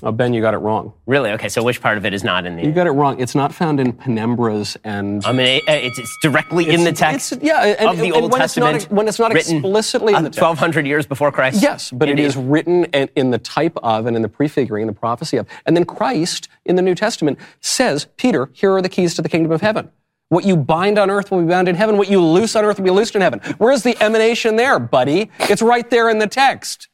[0.03, 0.93] Oh, Ben, you got it wrong.
[1.07, 1.31] Really?
[1.31, 1.49] Okay.
[1.49, 2.65] So which part of it is not in the?
[2.65, 3.21] You got it wrong.
[3.21, 5.25] It's not found in penumbras and.
[5.25, 8.15] I mean, uh, it's, it's directly in the text It's- yeah, and, of the and
[8.15, 8.77] Old when Testament.
[8.77, 10.43] It's not, when it's not explicitly in the text.
[10.43, 11.63] 1,200 years before Christ.
[11.63, 14.95] Yes, but it is written in, in the type of and in the prefiguring and
[14.95, 15.47] the prophecy of.
[15.67, 19.29] And then Christ in the New Testament says, Peter, here are the keys to the
[19.29, 19.91] kingdom of heaven.
[20.31, 21.97] What you bind on earth will be bound in heaven.
[21.97, 23.41] What you loose on earth will be loosed in heaven.
[23.57, 25.31] Where's the emanation there, buddy?
[25.41, 26.89] It's right there in the text.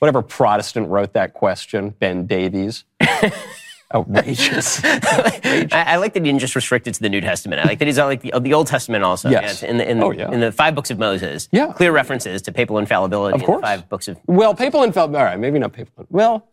[0.00, 2.84] Whatever Protestant wrote that question, Ben Davies.
[3.94, 4.80] Outrageous.
[4.84, 7.60] I, I like that he didn't just restrict it to the New Testament.
[7.60, 9.28] I like that he's all like the, the Old Testament also.
[9.30, 9.62] Yes.
[9.64, 10.30] in the in, the- Oh, yeah.
[10.30, 11.48] in the five books of Moses.
[11.50, 11.72] Yeah.
[11.72, 13.34] clear references to papal infallibility.
[13.34, 13.60] Of in course.
[13.60, 14.16] the five books of.
[14.26, 15.20] well, papal infallibility.
[15.24, 16.06] All right, maybe not papal.
[16.08, 16.46] Well,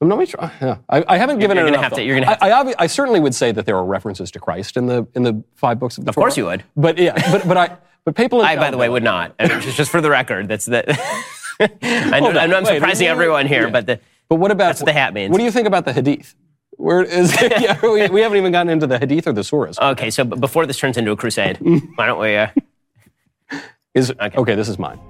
[0.00, 0.50] I'm not sure.
[0.60, 0.76] Yeah.
[0.90, 2.74] I, I haven't given You're it enough have to- you're gonna have I, I, obvi-
[2.78, 5.78] I certainly would say that there are references to Christ in the in the five
[5.78, 6.64] books of the Of course you would.
[6.76, 8.42] But yeah, but but I but papal.
[8.42, 9.34] I, by the way, would not.
[9.38, 10.84] And just, just for the record, that's the.
[11.60, 13.70] I know, I'm, I'm surprising everyone here, yeah.
[13.70, 15.30] but the, But what about That's what the hat means.
[15.32, 16.34] What do you think about the Hadith?
[16.76, 19.78] Where is yeah, we, we haven't even gotten into the Hadith or the Surahs.
[19.92, 20.10] okay.
[20.10, 21.56] So before this turns into a crusade,
[21.94, 22.36] why don't we?
[22.36, 22.48] Uh,
[23.94, 24.54] Is okay.
[24.54, 25.00] This is mine.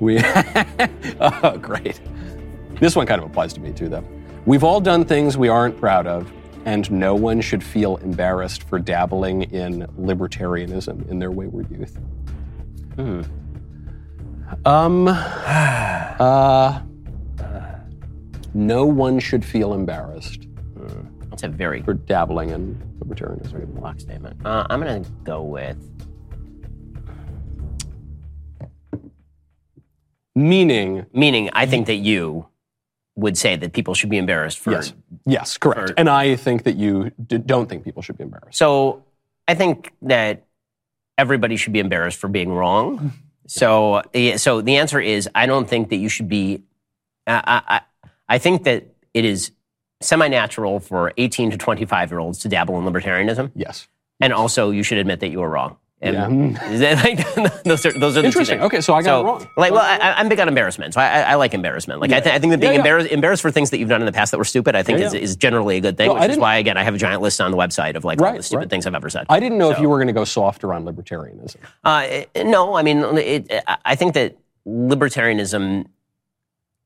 [0.00, 0.18] We
[1.20, 2.00] oh great.
[2.80, 4.04] This one kind of applies to me too, though.
[4.44, 6.30] We've all done things we aren't proud of,
[6.64, 11.98] and no one should feel embarrassed for dabbling in libertarianism in their wayward youth.
[12.96, 13.22] Hmm.
[14.64, 15.08] Um.
[16.18, 16.80] Uh.
[18.54, 20.46] No one should feel embarrassed
[21.36, 23.66] that's a very for dabbling in libertarianism.
[23.74, 24.40] block statement.
[24.46, 25.76] Uh, I'm going to go with.
[30.36, 31.86] Meaning, Meaning, I think mm.
[31.88, 32.46] that you
[33.16, 34.72] would say that people should be embarrassed for.
[34.72, 34.92] yes,
[35.24, 35.88] yes, correct.
[35.88, 38.58] for- and I think that you d- don't think people should be embarrassed.
[38.58, 39.02] So
[39.48, 40.44] I think that
[41.16, 42.98] everybody should be embarrassed for being wrong.
[42.98, 43.08] Mm-hmm.
[43.46, 44.02] So,
[44.36, 46.62] so the answer is I don't think that you should be.
[47.26, 47.80] I, I, I-
[48.28, 49.52] I think that it is
[50.00, 53.86] semi-natural for 18 to 25 year olds to dabble in libertarianism, Yes.
[54.20, 55.76] and also you should admit that you were wrong.
[56.06, 56.70] And Yeah.
[56.70, 58.60] is that like, those are those are the Interesting.
[58.60, 59.48] Okay, so I got it wrong.
[59.56, 60.94] Like, well, I, I'm big on embarrassment.
[60.94, 62.00] So I, I, I like embarrassment.
[62.00, 62.78] Like, I, th- I think that being Yeah, yeah.
[62.80, 64.98] embarrassed, embarrassed for things that you've done in the past that were stupid, I think
[65.00, 65.20] Yeah, is, yeah.
[65.20, 66.10] is generally a good thing.
[66.10, 68.20] Well, which is why, again, I have a giant list on the website of like
[68.20, 68.70] all Right, the stupid right.
[68.70, 69.26] things I've ever said.
[69.28, 71.56] I didn't know if you were going to go softer on libertarianism.
[71.84, 75.86] Uh, no, I mean, it, I- I think that libertarianism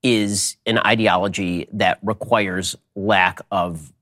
[0.03, 3.93] is an ideology that requires lack of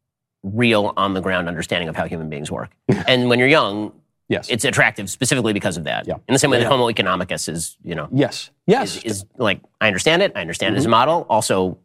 [0.45, 2.71] real on the ground understanding of how human beings work.
[3.09, 3.93] and when you're young,
[4.29, 4.49] Yes.
[4.51, 6.07] it's attractive specifically because of that.
[6.07, 6.15] Yeah.
[6.29, 8.51] In the same way Yeah, that Homo economicus is, you know, yes.
[8.67, 8.97] Yes.
[8.99, 10.33] is, is like, I understand it.
[10.37, 10.77] I understand Mm-hmm.
[10.77, 11.27] it as a model.
[11.31, 11.79] Also,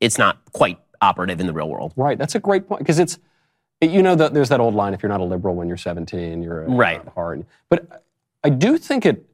[0.00, 1.92] it's not quite operative in the real world.
[1.96, 2.16] right.
[2.18, 3.18] That's a great point because it's,
[3.80, 6.42] you know, that there's that old line: if you're not a liberal when you're 17,
[6.42, 7.02] you're a, Right.
[7.14, 7.44] hard.
[7.68, 8.04] But
[8.44, 9.26] I do think it.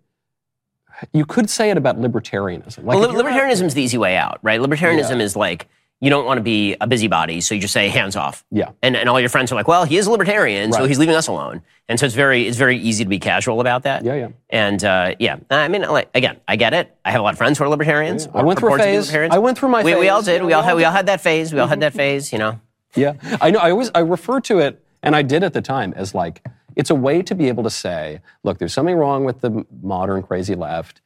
[1.13, 2.79] You could say it about libertarianism.
[2.79, 4.61] Like Well, if li- you're not- libertarianism is the easy way out, right?
[4.61, 5.69] Libertarianism is like,
[6.03, 8.45] you don't want to be a busybody, so you just say hands off.
[8.51, 8.73] Yeah.
[8.83, 11.15] And, and all your friends are like, well, he is a libertarian, so he's leaving
[11.15, 11.63] us alone.
[11.89, 14.05] And so it's very it's very easy to be casual about that.
[14.05, 14.29] Yeah, yeah.
[14.51, 16.93] And uh, yeah, I mean, like, again, I get it.
[17.05, 18.27] I have a lot of friends who are libertarians.
[18.35, 19.31] I went through a purport to be phase.
[19.31, 20.41] I went through my we, We all did.
[20.41, 21.53] Yeah, we all had we all had that phase.
[21.55, 22.33] We all had that phase.
[22.33, 22.61] You know.
[22.97, 23.61] Yeah, I know.
[23.61, 26.91] I always I refer to it, and I did at the time as like it's
[26.91, 30.57] a way to be able to say, look, there's something wrong with the modern crazy
[30.57, 31.01] left,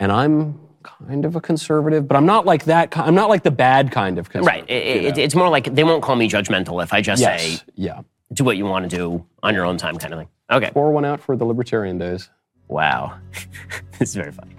[0.00, 0.58] and I'm
[1.06, 2.96] kind of a conservative, but I'm not like that.
[2.96, 4.66] I'm not like the bad kind of Right.
[4.66, 4.68] conservative.
[4.70, 5.22] It, you it, know?
[5.22, 8.00] it's more like they won't call me judgmental if I just yes, say yeah.
[8.32, 10.28] do what you want to do on your own time, kind of thing.
[10.50, 10.70] Okay.
[10.72, 12.30] Pour one out for the libertarian days.
[12.68, 13.18] Wow.
[13.98, 14.54] this is very funny.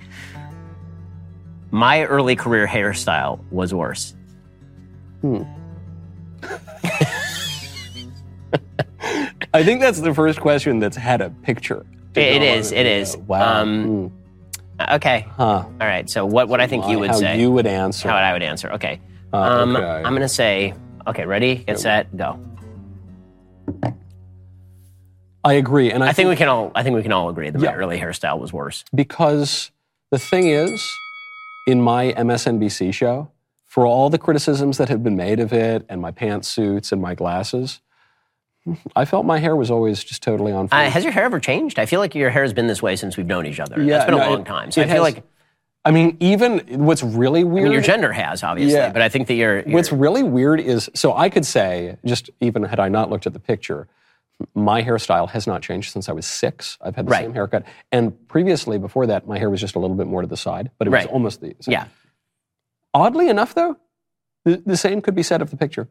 [1.71, 4.15] My early career hairstyle was worse.
[5.21, 5.43] Hmm.
[9.53, 11.85] I think that's the first question that's had a picture.
[12.15, 13.15] It- it is, it is.
[13.17, 13.61] Wow.
[13.61, 14.15] Um, Hmm.
[14.79, 15.25] Okay.
[15.35, 15.43] Huh.
[15.65, 16.09] All right.
[16.09, 17.39] So what, what I think you would How say.
[17.39, 18.07] you would answer.
[18.09, 18.71] how I would answer.
[18.73, 18.99] Okay.
[19.33, 19.85] Uh, Um, okay.
[19.85, 20.73] I'm going to say,
[21.07, 22.39] okay, ready, get set, go.
[25.43, 27.49] I agree, and I, I think we can all I think we can all agree
[27.49, 27.69] that Yeah.
[27.71, 28.83] my early hairstyle was worse.
[28.93, 29.71] because
[30.11, 30.81] the thing is,
[31.65, 33.29] in my MSNBC show,
[33.65, 37.15] for all the criticisms that have been made of it, and my pantsuits and my
[37.15, 37.79] glasses,
[38.95, 40.67] I felt my hair was always just totally on.
[40.71, 41.79] Uh, has your hair ever changed?
[41.79, 43.81] I feel like your hair has been this way since we've known each other.
[43.81, 44.71] Yeah, it's been a long it- time.
[44.71, 45.23] So I feel has- like
[45.85, 47.63] I mean, even what's really I weird.
[47.63, 48.91] mean, your gender has obviously, Yeah.
[48.91, 52.29] but I think that you're, you're What's really weird is so I could say, just
[52.41, 53.87] even had I not looked at the picture,
[54.53, 56.77] my hairstyle has not changed since I was six.
[56.81, 57.23] I've had the Right.
[57.23, 57.63] same haircut.
[57.93, 60.69] And previously, before that, my hair was just a little bit more to the side,
[60.77, 61.13] but it was Right.
[61.13, 61.71] almost the same.
[61.73, 61.85] yeah.
[62.93, 63.77] Oddly enough, though,
[64.45, 65.87] the, the same could be said of the picture.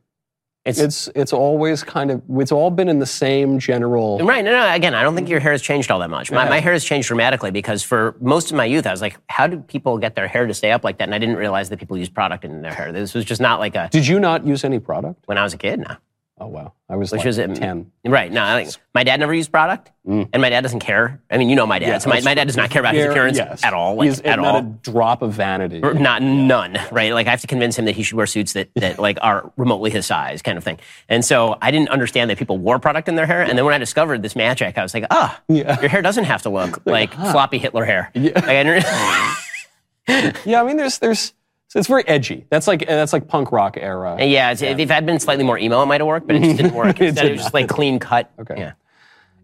[0.68, 4.18] It's, It's it's always kind of it's all been in the same general.
[4.18, 4.44] Right.
[4.44, 4.74] No, no.
[4.74, 6.31] Again, I don't think your hair has changed all that much.
[6.31, 6.50] My, Yeah.
[6.50, 9.46] my hair has changed dramatically because for most of my youth, I was like, how
[9.46, 11.04] do people get their hair to stay up like that?
[11.09, 12.92] And I didn't realize that people use product in their hair.
[12.92, 15.22] This was just not like a, Did you not use any product?
[15.26, 15.96] when I was a kid, no.
[16.40, 17.90] Oh wow, I was Which like was ten.
[18.05, 18.31] Right.
[18.31, 21.20] No, I think my dad never used product, and my dad doesn't care.
[21.31, 21.87] I mean, you know my dad.
[21.87, 21.88] Mm.
[21.88, 23.64] Yeah, so my, my dad does not care about his appearance yes.
[23.64, 23.96] at all.
[23.96, 24.61] Like, He's at not all.
[24.61, 25.81] a drop of vanity.
[25.81, 27.12] Not none, right?
[27.12, 29.53] Like I have to convince him that he should wear suits that, that like are
[29.57, 30.79] remotely his size, kind of thing.
[31.09, 33.42] And so I didn't understand that people wore product in their hair.
[33.42, 35.81] And then when I discovered this magic, I was like, ah, Yeah.
[35.81, 38.11] your hair doesn't have to look like floppy Hitler hair.
[38.14, 41.35] Like, I didn't- Yeah, I mean, there's there's
[41.68, 42.46] So it's very edgy.
[42.48, 44.16] That's like that's like punk rock era.
[44.24, 46.57] Yeah, it's, if I'd been slightly more emo, it might have worked, but it just
[46.57, 46.96] didn't work.
[47.00, 48.31] It Instead, did it was just like clean cut.
[48.38, 48.54] Okay.
[48.59, 48.72] Yeah.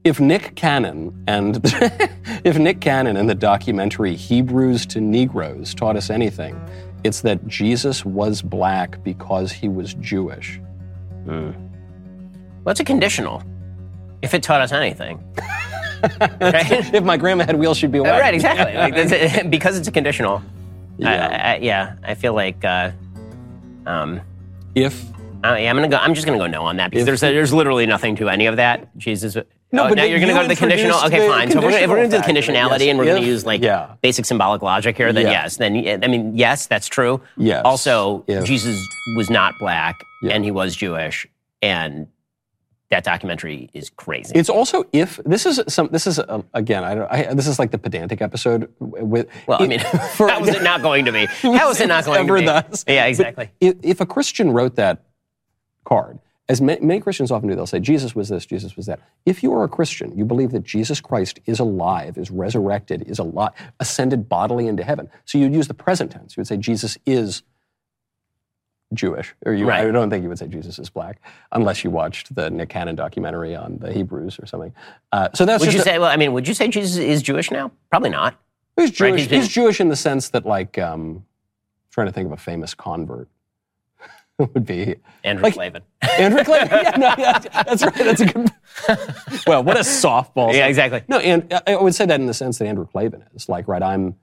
[0.05, 1.61] If Nick Cannon and
[2.45, 6.59] if Nick Cannon and the documentary Hebrews to Negroes taught us anything,
[7.05, 10.59] it's that Jesus was black because he was Jewish.
[11.25, 11.51] Hmm.
[12.65, 13.43] Well, it's a conditional.
[14.23, 15.23] If it taught us anything.
[16.41, 16.95] right?
[16.95, 18.19] If my grandma had wheels, she'd be white.
[18.19, 18.75] right, exactly.
[18.75, 20.43] Like, that's it- because it's a conditional.
[20.99, 21.27] Yeah.
[21.27, 22.65] I, I, yeah, I feel like.
[22.65, 22.93] Uh,
[23.87, 24.21] um,
[24.75, 25.05] If
[25.45, 25.99] uh, yeah, I'm gonna go.
[25.99, 28.47] I'm just gonna go no on that because If- there's there's literally nothing to any
[28.47, 28.97] of that.
[28.97, 29.37] Jesus.
[29.73, 30.99] No, oh, but now you're gonna you go to the conditional.
[31.05, 31.51] Okay, fine.
[31.51, 32.89] So if we're, gonna- if we're gonna do the conditionality yes.
[32.91, 33.95] and we're gonna use like yeah.
[34.03, 35.33] basic symbolic logic here, then Yeah.
[35.33, 35.57] yes.
[35.57, 37.21] Then I mean, yes, that's true.
[37.37, 37.63] Yes.
[37.65, 38.81] Also, If- Jesus
[39.17, 40.33] was not black Yeah.
[40.35, 41.27] and he was Jewish,
[41.61, 42.07] and
[42.95, 44.33] that documentary is crazy.
[44.37, 47.59] it's also if this is some this is uh, again I, don't, I this is
[47.59, 49.81] like the pedantic episode with well, I mean,
[50.17, 51.25] for- how was it not going to be?
[51.43, 52.45] How was it not going to be?
[52.47, 52.85] thus.
[52.87, 53.51] Yeah, exactly.
[53.61, 55.05] if, if a Christian wrote that
[55.85, 59.01] card, as ma- many Christians often do, they'll say, Jesus was this, Jesus was that.
[59.27, 63.19] If you are a Christian, you believe that Jesus Christ is alive, is resurrected, is
[63.19, 65.09] alive, ascended bodily into heaven.
[65.25, 66.37] So you'd use the present tense.
[66.37, 67.43] You would say, Jesus is
[68.95, 69.35] Jewish.
[69.45, 71.21] Or you, I don't think you would say Jesus is black,
[71.53, 74.73] unless you watched the Nick Cannon documentary on the Hebrews or something.
[75.13, 75.99] Uh, so that's Would you a- say?
[75.99, 77.71] Well, I mean, would you say Jesus is Jewish now?
[77.91, 78.35] Probably not.
[78.77, 79.11] He's Jewish.
[79.13, 81.25] Right, He's, he's Jewish in the sense that, like, um,
[81.91, 83.29] trying to think of a famous convert
[84.39, 85.83] would be Andrew Like- Klavan.
[86.19, 86.69] Andrew Clayton.
[86.73, 87.95] yeah, no, yeah, that's right.
[87.95, 88.51] That's a good.
[89.47, 90.53] well, what a softball.
[90.53, 91.03] Yeah, exactly.
[91.09, 93.83] No, and I would say that in the sense that Andrew Klavan is like, right?
[93.83, 94.17] I'm.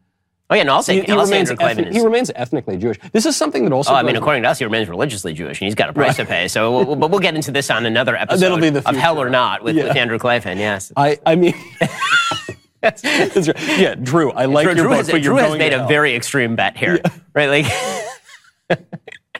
[0.51, 1.95] Oh yeah, no, I'll say, He, he I'll say remains Andrew Klavan ethnic- is.
[1.95, 2.97] he remains ethnically Jewish.
[3.13, 3.93] This is something that also.
[3.93, 6.17] Oh, I mean, according to us, he remains religiously Jewish, and he's got a price
[6.17, 6.49] to pay.
[6.49, 9.17] So, we'll, but we'll get into this on another episode That'll be the of Hell
[9.21, 9.85] or Not with, Yeah.
[9.87, 10.57] with Andrew Klavan.
[10.57, 11.53] Yes, I, I mean.
[12.81, 13.79] That's right.
[13.79, 14.31] Yeah, Drew.
[14.31, 16.75] I like Drew, your Drew book, has, but Drew has made a very extreme bet
[16.75, 16.99] here,
[17.33, 17.47] right?
[17.63, 17.65] Like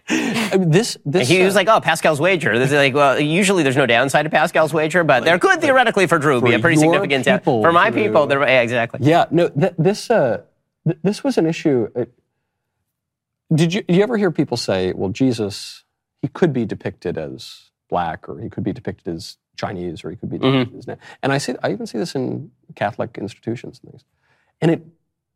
[0.10, 0.98] I mean, this.
[1.06, 1.28] This.
[1.30, 4.24] he uh, was like, "Oh, Pascal's wager." This is like, well, usually there's no downside
[4.26, 7.72] to Pascal's wager, but there could theoretically for Drew be a pretty significant down- for
[7.72, 8.04] my Drew.
[8.04, 8.28] people.
[8.28, 9.00] There, yeah, exactly.
[9.04, 10.42] Yeah, no, th- this uh,
[10.86, 11.88] th- this was an issue.
[11.96, 12.14] It-
[13.54, 15.84] did you did you ever hear people say, "Well, Jesus,
[16.22, 20.16] he could be depicted as black, or he could be depicted as Chinese, or he
[20.16, 20.92] could be depicted mm-hmm.
[20.92, 24.06] as," and I see, I even see this in Catholic institutions and things,
[24.62, 24.86] and it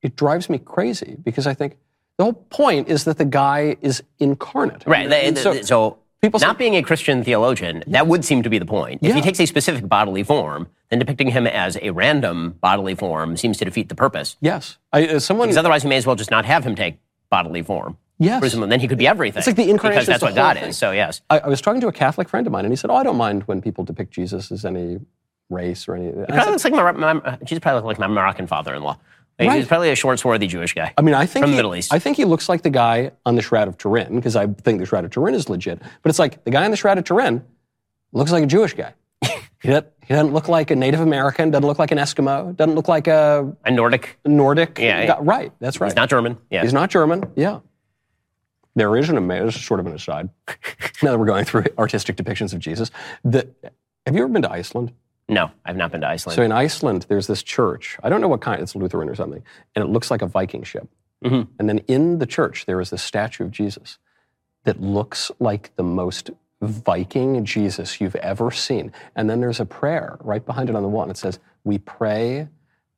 [0.02, 1.78] it drives me crazy because I think
[2.18, 5.12] the whole point is that the guy is incarnate, Right.
[5.12, 8.58] And th- so, people say- not being a Christian theologian, that would seem to be
[8.58, 9.00] the point.
[9.02, 9.16] If Yeah.
[9.16, 13.58] he takes a specific bodily form, then depicting him as a random bodily form seems
[13.58, 14.38] to defeat the purpose.
[14.42, 17.00] yes, I, uh, someone, Because otherwise, you may as well just not have him take
[17.30, 17.98] bodily form.
[18.20, 19.40] yes, Presumably, then he could be everything.
[19.40, 20.70] It's like the incarnation Because that's what God thing.
[20.70, 20.78] is.
[20.78, 21.22] So yes.
[21.30, 23.04] I, I was talking to a Catholic friend of mine, and he said, "Oh, I
[23.04, 25.00] don't mind when people depict Jesus as any
[25.50, 28.00] race or any." and I Probably said, looks like my, my Jesus probably looked like
[28.00, 28.98] my Moroccan father-in-law.
[29.40, 29.58] Right.
[29.58, 30.94] He's probably a short, swarthy Jewish guy.
[30.98, 31.94] I mean, I think From he, the Middle East.
[31.94, 34.80] I think he looks like the guy on the Shroud of Turin because I think
[34.80, 35.80] the Shroud of Turin is legit.
[35.80, 37.44] But it's like the guy on the Shroud of Turin
[38.14, 38.94] looks like a Jewish guy.
[39.62, 41.52] he, doesn't, he doesn't look like a Native American.
[41.52, 42.56] Doesn't look like an Eskimo.
[42.56, 44.18] Doesn't look like a A Nordic.
[44.26, 44.80] Nordic.
[44.80, 45.20] Yeah, guy.
[45.20, 45.52] Right.
[45.60, 45.88] That's right.
[45.88, 46.38] He's not German.
[46.50, 46.62] Yeah.
[46.62, 47.26] He's not German.
[47.36, 47.60] Yeah.
[48.76, 50.30] There is an ama- this is sort of an aside.
[51.04, 52.90] now that we're going through artistic depictions of Jesus,
[53.24, 53.48] the,
[54.06, 54.94] have you ever been to Iceland?
[55.28, 56.36] No, I've not been to Iceland.
[56.36, 57.98] So in Iceland, there's this church.
[58.04, 58.62] I don't know what kind.
[58.62, 59.44] It's Lutheran or something,
[59.76, 60.88] and it looks like a Viking ship.
[61.24, 61.48] Mhm.
[61.58, 63.98] And then in the church, there is this statue of Jesus
[64.66, 66.30] that looks like the most
[66.62, 68.92] Viking Jesus you've ever seen.
[69.16, 71.78] And then there's a prayer right behind it on the wall, and it says, "We
[71.80, 72.48] pray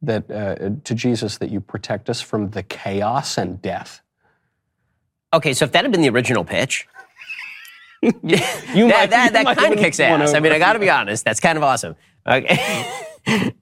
[0.02, 4.02] that uh, to Jesus that you protect us from the chaos and death."
[5.34, 6.88] Okay, so if that had been the original pitch,
[8.24, 10.34] You that, might- that, that kind of kicks ass.
[10.34, 11.26] I mean, I got to be honest.
[11.26, 11.96] That's kind of awesome.
[12.28, 12.86] Okay.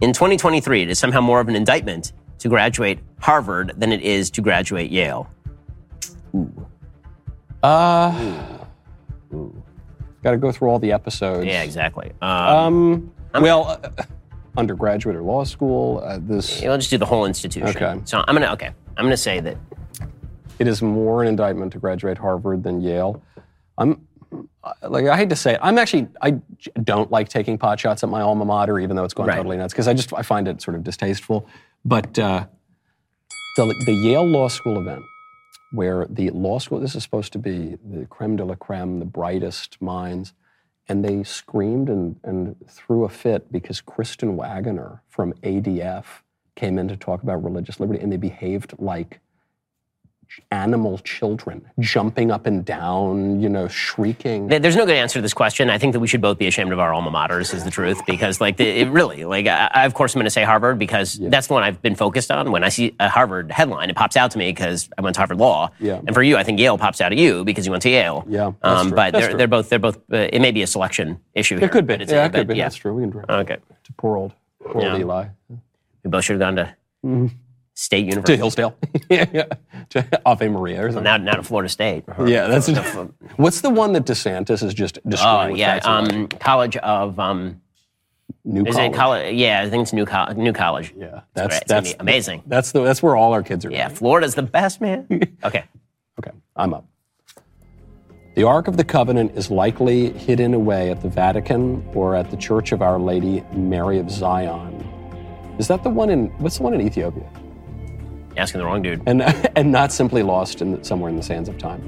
[0.00, 4.30] In 2023, it is somehow more of an indictment to graduate Harvard than it is
[4.30, 5.28] to graduate Yale.
[6.34, 6.66] Ooh.
[7.62, 8.12] Uh,
[9.34, 9.62] ooh.
[10.22, 11.46] got to go through all the episodes.
[11.46, 12.12] Yeah, exactly.
[12.22, 14.04] Um, Um, well, uh,
[14.56, 16.00] undergraduate or law school.
[16.04, 17.68] Uh, this we'll just do the whole institution.
[17.68, 18.00] Okay.
[18.04, 18.70] So I'm gonna okay.
[18.96, 19.56] I'm gonna say that
[20.58, 23.22] it is more an indictment to graduate Harvard than Yale.
[23.76, 24.06] I'm
[24.88, 25.60] like I hate to say it.
[25.62, 26.32] I'm actually I
[26.82, 29.36] don't like taking pot shots at my alma mater, even though it's going Right.
[29.36, 31.46] totally nuts because I just I find it sort of distasteful.
[31.84, 32.46] But uh,
[33.56, 35.02] the the Yale Law School event,
[35.72, 39.04] where the law school this is supposed to be the creme de la creme, the
[39.04, 40.32] brightest minds,
[40.88, 46.04] and they screamed and, and threw a fit because Kristen Waggoner from ADF
[46.56, 49.20] came in to talk about religious liberty, and they behaved like
[50.50, 54.48] animal children jumping up and down, you know, shrieking.
[54.48, 55.68] There's no good answer to this question.
[55.70, 58.00] I think that we should both be ashamed of our alma maters, is the truth.
[58.06, 60.78] Because, like, the, it really, like, I, I, of course, I'm going to say Harvard
[60.78, 62.50] because that's the one I've been focused on.
[62.52, 65.20] When I see a Harvard headline, it pops out to me because I went to
[65.20, 65.70] Harvard Law.
[65.80, 66.00] Yeah.
[66.06, 68.24] And for you, I think Yale pops out at you because you went to Yale.
[68.28, 68.96] Yeah, that's Um, true.
[68.96, 71.58] but they're, they're both, they're both, uh, it may be a selection issue.
[71.60, 71.94] It could be.
[71.94, 72.56] It's, yeah, it but could be.
[72.56, 72.64] Yeah.
[72.66, 72.94] That's true.
[72.94, 73.56] We can direct Okay.
[73.84, 74.32] to poor old,
[74.64, 74.92] poor Yeah.
[74.92, 75.26] old Eli.
[76.04, 77.30] We both should have gone to
[77.80, 78.32] State University.
[78.32, 78.36] To.
[78.38, 78.76] Hillsdale.
[79.08, 79.44] yeah, yeah.
[79.90, 81.04] To Ave Maria or something.
[81.04, 82.02] Now, now to Florida State.
[82.26, 82.68] yeah, that's
[83.36, 85.50] What's the one that DeSantis is just Oh, destroying?
[85.52, 85.76] with yeah.
[85.84, 87.60] Um, college of, um,
[88.44, 88.90] New is college.
[88.92, 89.34] it college?
[89.36, 90.92] Yeah, I think it's New, Col- New College.
[90.96, 92.42] Yeah, that's Right, it's gonna that's be amazing.
[92.46, 93.70] That's the that's where all our kids are.
[93.70, 93.96] Yeah, going.
[93.96, 95.06] Florida's the best, man.
[95.44, 95.64] Okay.
[96.18, 96.84] Okay, I'm up.
[98.34, 102.36] The Ark of the Covenant is likely hidden away at the Vatican or at the
[102.36, 104.84] Church of Our Lady Mary of Zion.
[105.58, 107.28] Is that the one in what's the one in Ethiopia?
[108.38, 109.02] Asking the wrong dude.
[109.06, 109.22] And
[109.56, 111.82] and not simply lost in somewhere in the sands of time.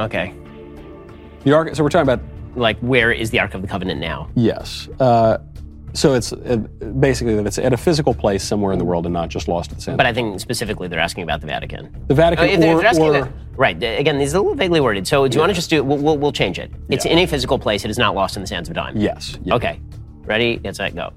[0.00, 0.32] Okay.
[1.44, 1.74] The Ark.
[1.74, 2.20] So we're talking about
[2.56, 4.28] Like, where is the Ark of the Covenant now?
[4.34, 4.88] yes.
[5.00, 5.38] Uh,
[5.92, 6.56] so it's uh,
[6.98, 9.70] basically that it's at a physical place somewhere in the world and not just lost
[9.70, 9.96] in the sands.
[9.96, 12.04] But I think specifically they're asking about the Vatican.
[12.08, 13.76] the Vatican Uh, if they're- or, if they're asking or right.
[13.80, 15.06] Again, these are a little vaguely worded.
[15.06, 15.84] So do you want to just do?
[15.84, 16.72] We'll, we'll, we'll change it.
[16.88, 17.84] It's in a physical place.
[17.84, 18.96] It is not lost in the sands of time.
[18.96, 19.38] yes.
[19.44, 19.54] yeah.
[19.54, 19.80] Okay.
[20.24, 20.56] Ready?
[20.56, 20.96] Get set.
[20.96, 21.12] Go.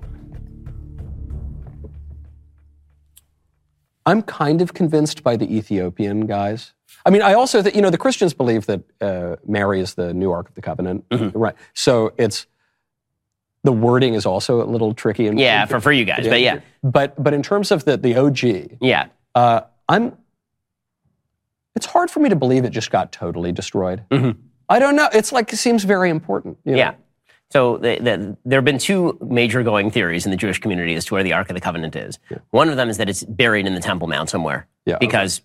[4.08, 6.74] I'm kind of convinced by the Ethiopian guys.
[7.06, 10.14] I mean, I also, th- you know, the Christians believe that uh, Mary is the
[10.14, 11.38] new Ark of the Covenant, Mm-hmm.
[11.38, 11.56] right?
[11.74, 12.48] So it's
[13.64, 15.28] the wording is also a little tricky.
[15.28, 16.26] And, Yeah, for, for you guys.
[16.28, 19.08] But yeah, but but in terms of the the OG, yeah.
[19.36, 20.18] uh, I'm.
[21.76, 24.04] It's hard for me to believe it just got totally destroyed.
[24.70, 25.10] I don't know.
[25.14, 26.58] It's like it seems very important.
[26.66, 26.82] you know?
[26.82, 26.92] Mm-hmm.
[27.00, 27.07] Yeah.
[27.50, 31.06] So the, the, there have been two major going theories in the Jewish community as
[31.06, 32.20] to where the Ark of the Covenant is.
[32.52, 34.68] One of them is that it's buried in the Temple Mount somewhere.
[34.86, 35.42] Yeah, Because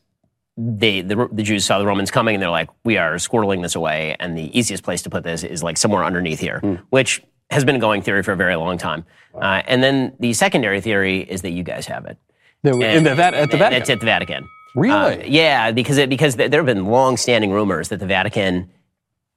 [0.57, 3.75] they the, the Jews saw the Romans coming and they're like, we are squirreling this
[3.75, 6.75] away, and the easiest place to put this is like somewhere underneath here, Hmm.
[6.91, 9.05] which has been a going theory for a very long time.
[9.35, 12.17] Uh, and then the secondary theory is that you guys have it.
[12.63, 13.73] The- in the, at the Vatican.
[13.81, 14.49] It's at the Vatican.
[14.75, 15.23] Really?
[15.23, 18.71] Uh, yeah, because it, because there have been long-standing rumors that the Vatican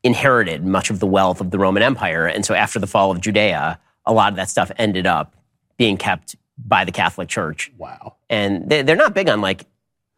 [0.05, 3.19] inherited much of the wealth of the Roman Empire, and so after the fall of
[3.19, 5.35] Judea, a lot of that stuff ended up
[5.77, 8.15] being kept by the Catholic Church, wow.
[8.29, 9.65] and they, they're not big on like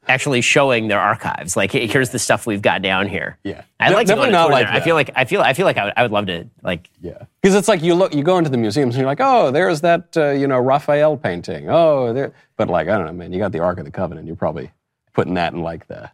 [0.08, 1.56] actually showing their archives.
[1.56, 3.38] Like, "Hey, here's the stuff we've got down here.
[3.44, 3.64] Yeah.
[3.80, 4.68] De- like to go not like.
[4.68, 6.90] I feel like I feel I feel like I would, I would love to like.
[7.02, 9.52] Yeah, because it's like you look, you go into the museums and you're like, oh,
[9.52, 11.70] there's that uh, you know Raphael painting.
[11.70, 14.28] Oh, there, but like I don't know, man, you got the Ark of the Covenant.
[14.28, 14.72] You're probably
[15.14, 16.10] putting that in like the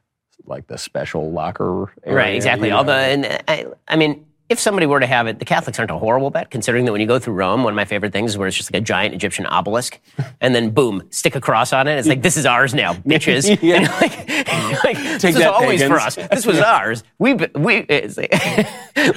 [0.45, 1.93] like the special locker.
[2.03, 2.67] Area, Right, exactly.
[2.67, 2.77] you know.
[2.79, 5.97] Although, and I, I mean, if somebody were to have it, the Catholics aren't a
[5.97, 8.38] horrible bet, considering that when you go through Rome, one of my favorite things is
[8.38, 9.99] where it's just like a giant Egyptian obelisk,
[10.41, 11.97] and then boom, stick a cross on it.
[11.97, 13.58] It's like this is ours now, bitches.
[13.62, 13.75] Yeah.
[13.77, 16.15] And like, like, this was that, always for us.
[16.15, 17.03] This was ours.
[17.19, 18.32] We we it's like,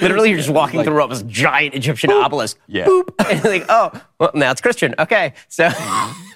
[0.01, 2.57] literally you're just walking through Rome, this giant Egyptian obelisk.
[2.67, 2.85] Yeah.
[2.87, 3.13] Boop.
[3.29, 4.95] And like, oh, well, now it's Christian.
[4.97, 5.67] Okay, so.
[5.67, 6.26] Mm-hmm.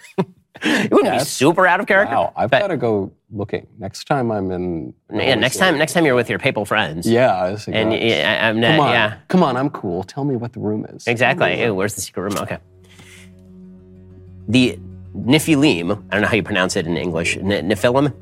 [0.63, 2.15] It wouldn't be super out of character.
[2.15, 4.93] Wow, I've got to go looking next time I'm in.
[5.11, 7.07] yeah, next time, next time you're with your papal friends.
[7.07, 9.17] Yeah, I was And yeah, I'm not, come on, yeah.
[9.27, 10.03] come on, I'm cool.
[10.03, 11.07] Tell me what the room is.
[11.07, 11.61] Exactly.
[11.63, 12.37] Ew, where's the secret room?
[12.43, 12.57] Okay.
[14.47, 14.77] The
[15.15, 18.13] Nephilim, I don't know how you pronounce it in English, N- Nephilim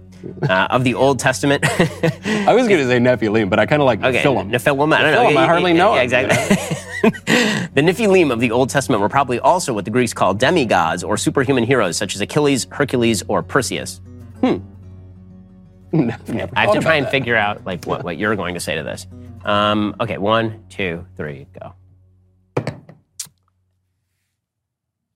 [0.50, 1.64] uh, of the Old Testament.
[1.66, 4.50] I was going to say Nephilim, but I kind of like okay, Nephilim.
[4.52, 5.30] Nephilim, I don't know.
[5.30, 6.58] Nephilim, I hardly know Yeah, exactly.
[7.74, 11.18] the Nephilim of the Old Testament were probably also what the Greeks called demigods or
[11.18, 14.02] superhuman heroes, such as Achilles, Hercules, or Perseus.
[15.92, 17.12] Never I have to try and that.
[17.12, 19.08] figure out like what, what you're going to say to this.
[19.44, 21.74] Um, okay, one, two, three, go.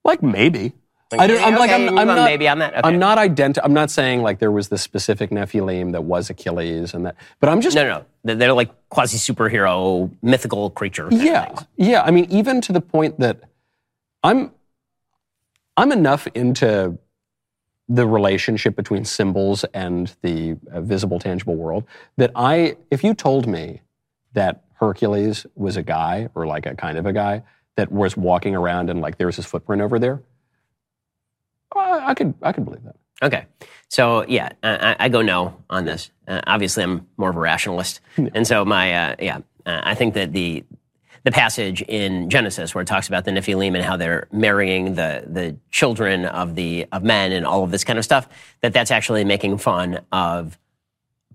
[0.03, 0.73] Like maybe.
[1.19, 1.43] I don't.
[1.43, 1.71] I'm like.
[1.71, 2.25] I'm, I'm not.
[2.25, 2.73] maybe on that.
[2.73, 2.81] Okay.
[2.83, 6.93] I'm not identi- I'm not saying like there was this specific Nephilim that was Achilles
[6.93, 7.15] and that.
[7.39, 7.75] But I'm just.
[7.75, 8.35] No, no, no.
[8.35, 11.07] They're like quasi superhero, mythical creature.
[11.11, 12.03] yeah, yeah.
[12.03, 13.41] I mean, even to the point that
[14.23, 14.51] I'm.
[15.75, 16.99] I'm enough into
[17.89, 21.83] the relationship between symbols and the uh, visible, tangible world
[22.17, 23.81] that I, if you told me
[24.33, 27.43] that Hercules was a guy or like a kind of a guy
[27.75, 30.21] that was walking around and like there was his footprint over there,
[31.79, 32.95] I, I could, I could believe that.
[33.21, 33.45] Okay.
[33.89, 36.11] So yeah, I, I- go no on this.
[36.27, 40.13] Uh, obviously, I'm more of a rationalist, and so my uh, yeah, uh, I think
[40.15, 40.63] that the
[41.23, 45.23] the passage in Genesis where it talks about the Nephilim and how they're marrying the
[45.27, 48.27] the children of the of men and all of this kind of stuff,
[48.61, 50.57] that that's actually making fun of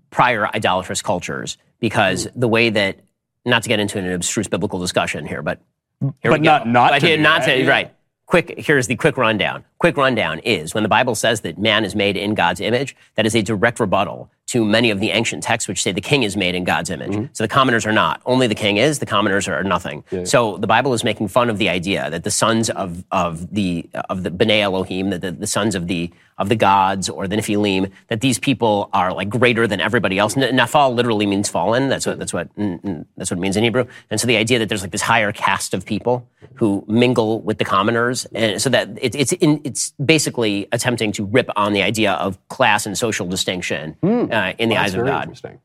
[0.09, 2.99] prior idolatrous cultures because the way that
[3.45, 5.59] not to get into an abstruse biblical discussion here, but
[6.01, 6.51] here But we go.
[6.57, 7.93] not- not but to not to right.
[8.29, 9.65] Quick, here's the quick rundown.
[9.79, 13.25] quick rundown is when the Bible says that man is made in God's image, that
[13.25, 16.35] is a direct rebuttal to many of the ancient texts which say the king is
[16.35, 17.11] made in God's image.
[17.11, 17.33] Mm-hmm.
[17.33, 18.19] So the commoners are not.
[18.25, 20.03] Only the king is, the commoners are nothing.
[20.25, 23.87] So the Bible is making fun of the idea that the sons of, of the
[24.09, 27.35] of the B'nai Elohim, that the, the sons of the of the gods or the
[27.35, 30.37] Nephilim, that these people are like greater than everybody else.
[30.37, 31.89] N- Nafal literally means fallen.
[31.89, 33.85] That's what that's what mm, mm, that's what it means in Hebrew.
[34.09, 37.57] And so the idea that there's like this higher caste of people who mingle with
[37.57, 41.81] the commoners, and so that it, it's in, it's basically attempting to rip on the
[41.81, 43.95] idea of class and social distinction
[44.31, 45.23] uh, in the That's eyes of God.
[45.23, 45.59] interesting.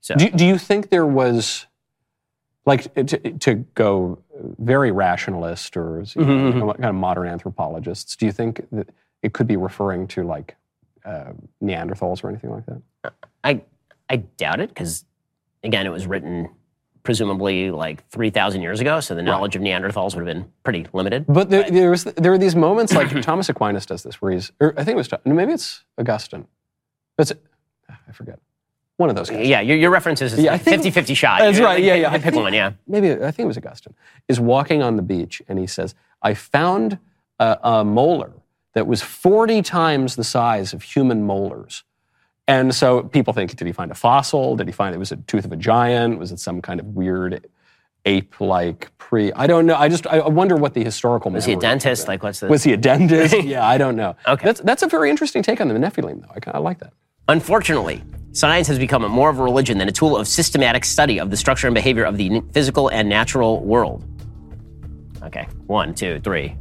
[0.00, 1.66] So- Do, do you think there was,
[2.66, 3.04] like, to,
[3.38, 4.18] to go
[4.58, 8.88] very rationalist or you Mm-hmm, know, kind of modern anthropologists, do you think that
[9.22, 10.56] it could be referring to like
[11.04, 11.32] uh,
[11.62, 12.82] Neanderthals or anything like that?
[13.44, 13.62] I
[14.08, 15.04] I doubt it because
[15.62, 16.48] again, it was written
[17.02, 20.86] presumably like three thousand years ago, so the knowledge of Neanderthals would have been pretty
[20.92, 21.24] limited.
[21.28, 24.52] But there, there, was, there are these moments like Thomas Aquinas does this, where he's,
[24.60, 26.46] or I think it was, maybe it's Augustine.
[27.16, 27.32] That's,
[27.90, 28.38] Ah, I forget.
[28.96, 29.46] One of those guys.
[29.46, 31.40] Yeah, your, your references is Yeah, I think- 50-50 shot.
[31.40, 32.08] That's You're right, yeah, yeah.
[32.10, 32.72] I Pick think- one, yeah.
[32.86, 33.94] maybe I think it was Augustine,
[34.28, 36.98] is walking on the beach and he says, I found
[37.38, 38.32] a, a molar
[38.74, 41.82] that was 40 times the size of human molars.
[42.46, 44.54] And so people think, did he find a fossil?
[44.56, 46.18] Did he find it was a tooth of a giant?
[46.18, 47.46] Was it some kind of weird
[48.04, 49.32] ape-like pre?
[49.32, 49.76] I don't know.
[49.76, 52.08] I just I wonder what the historical Was he a dentist?
[52.08, 52.48] Like, what's the?
[52.48, 53.42] Was he a dentist?
[53.44, 54.16] yeah, I don't know.
[54.26, 54.44] Okay.
[54.44, 56.50] That's, that's a very interesting take on the Nephilim, though.
[56.52, 56.92] I, I like that.
[57.30, 58.02] Unfortunately,
[58.32, 61.36] science has become more of a religion than a tool of systematic study of the
[61.36, 64.04] structure and behavior of the physical and natural world.
[65.22, 66.56] Okay, one, two, three.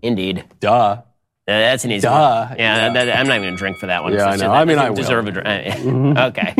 [0.00, 0.44] Indeed.
[0.60, 0.70] Duh.
[0.70, 1.02] Uh,
[1.46, 2.46] that's an easy Duh.
[2.48, 2.58] one.
[2.58, 2.92] Yeah, Yeah.
[2.94, 4.14] that- I'm not even going to drink for that one.
[4.14, 4.50] Yeah, I know.
[4.50, 4.96] I mean, I will.
[4.96, 6.18] deserve a drink.
[6.18, 6.54] okay.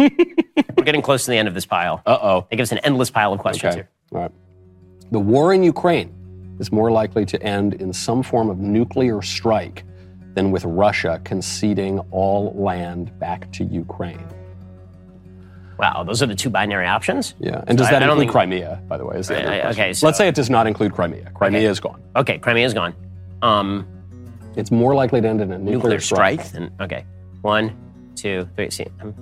[0.77, 2.03] We're getting close to the end of this pile.
[2.05, 2.47] Uh-oh.
[2.51, 3.77] They give us an endless pile of questions Okay.
[3.77, 3.91] here.
[4.13, 4.31] All right.
[5.13, 6.13] The war in Ukraine
[6.61, 9.85] is more likely to end in some form of nuclear strike
[10.35, 14.27] than with Russia conceding all land back to Ukraine.
[15.79, 17.35] Wow, those are the two binary options?
[17.41, 17.65] Yeah.
[17.67, 19.17] And does that I don't include Crimea, by the way?
[19.19, 21.31] Is the I- I- okay, so- Let's say it does not include Crimea.
[21.35, 22.01] Crimea is gone.
[22.15, 22.95] Okay, Crimea is gone.
[23.43, 23.87] Um,
[24.57, 26.45] It's more likely to end in a nuclear, nuclear strike.
[26.53, 27.05] Then okay,
[27.43, 27.73] one,
[28.15, 28.71] two, three.
[28.71, 29.13] See, um,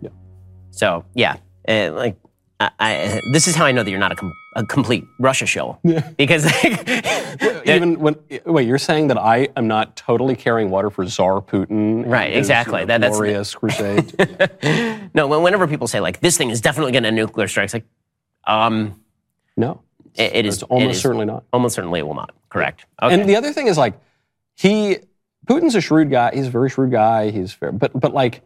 [0.00, 0.08] Yeah.
[0.70, 1.36] so yeah,
[1.68, 2.16] uh, like
[2.60, 5.46] I, I, this is how I know that you're not a, com- a complete Russia
[5.46, 5.80] shill
[6.18, 11.06] because like, Even when wait, you're saying that I am not totally carrying water for
[11.06, 12.06] Tsar Putin?
[12.06, 12.80] Right, exactly.
[12.80, 15.10] you know, That- that's- glorious crusade.
[15.14, 17.86] no, whenever people say like this thing is definitely going to nuclear strikes, like
[18.46, 19.00] um,
[19.56, 19.80] no,
[20.14, 21.44] it, it is almost it is- certainly not.
[21.54, 22.34] almost certainly it will not.
[22.50, 22.84] Correct.
[23.02, 23.14] Okay.
[23.18, 23.94] And the other thing is like
[24.54, 24.98] he
[25.46, 26.34] Putin's a shrewd guy.
[26.34, 27.30] He's a very shrewd guy.
[27.30, 28.42] He's fair, but but like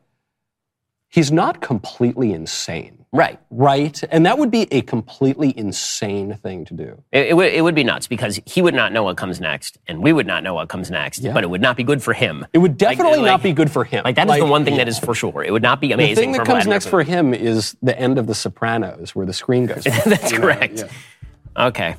[1.09, 3.39] he's not completely insane, right.
[3.51, 4.03] right?
[4.11, 7.03] And that would be a completely insane thing to do.
[7.13, 9.79] It, it, would, it would be nuts because he would not know what comes next,
[9.87, 11.21] and we would not know what comes next.
[11.21, 11.33] Yeah.
[11.33, 12.47] But it would not be good for him.
[12.53, 14.03] It would definitely like- not be good for him.
[14.05, 15.43] Like that is the one thing that is for sure.
[15.43, 16.15] It would not be amazing.
[16.15, 19.33] The thing that comes next for him is the end of The Sopranos, where the
[19.33, 19.85] screen goes.
[20.05, 20.45] That's you know?
[20.45, 20.79] correct.
[20.79, 21.67] Yeah.
[21.67, 21.97] Okay.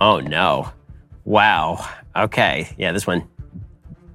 [0.00, 0.72] Oh no!
[1.24, 1.88] Wow.
[2.16, 2.74] Okay.
[2.76, 3.28] Yeah, this one.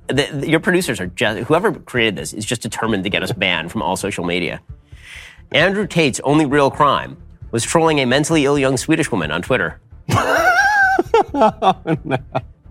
[0.09, 3.31] The, the- your producers are just whoever created this is just determined to get us
[3.31, 4.59] banned from all social media.
[5.51, 7.17] Andrew Tate's only real crime
[7.51, 9.79] was trolling a mentally ill young Swedish woman on Twitter.
[11.33, 12.17] oh, no.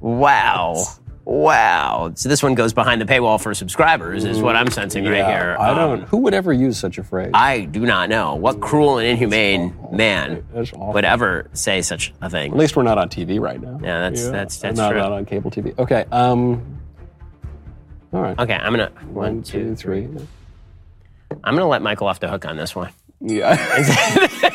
[0.01, 0.85] Wow.
[1.25, 2.13] Wow.
[2.15, 5.57] So this one goes behind the paywall for subscribers, is what I'm sensing right here.
[5.59, 6.03] I Um, don't.
[6.09, 7.33] Who would ever use such a phrase?
[7.35, 10.45] I do not know what cruel and inhumane man
[10.77, 12.53] would ever say such a thing.
[12.53, 13.79] At least we're not on TV right now.
[13.83, 15.01] Yeah, that's- that's- that's not, true.
[15.01, 15.79] Not on cable TV.
[15.79, 16.05] Okay.
[16.11, 16.78] Um.
[18.13, 18.39] All right.
[18.39, 20.09] Okay, I'm gonna One, two, three.
[21.45, 22.91] I'm gonna let Michael off the hook on this one.
[23.21, 23.57] Yeah.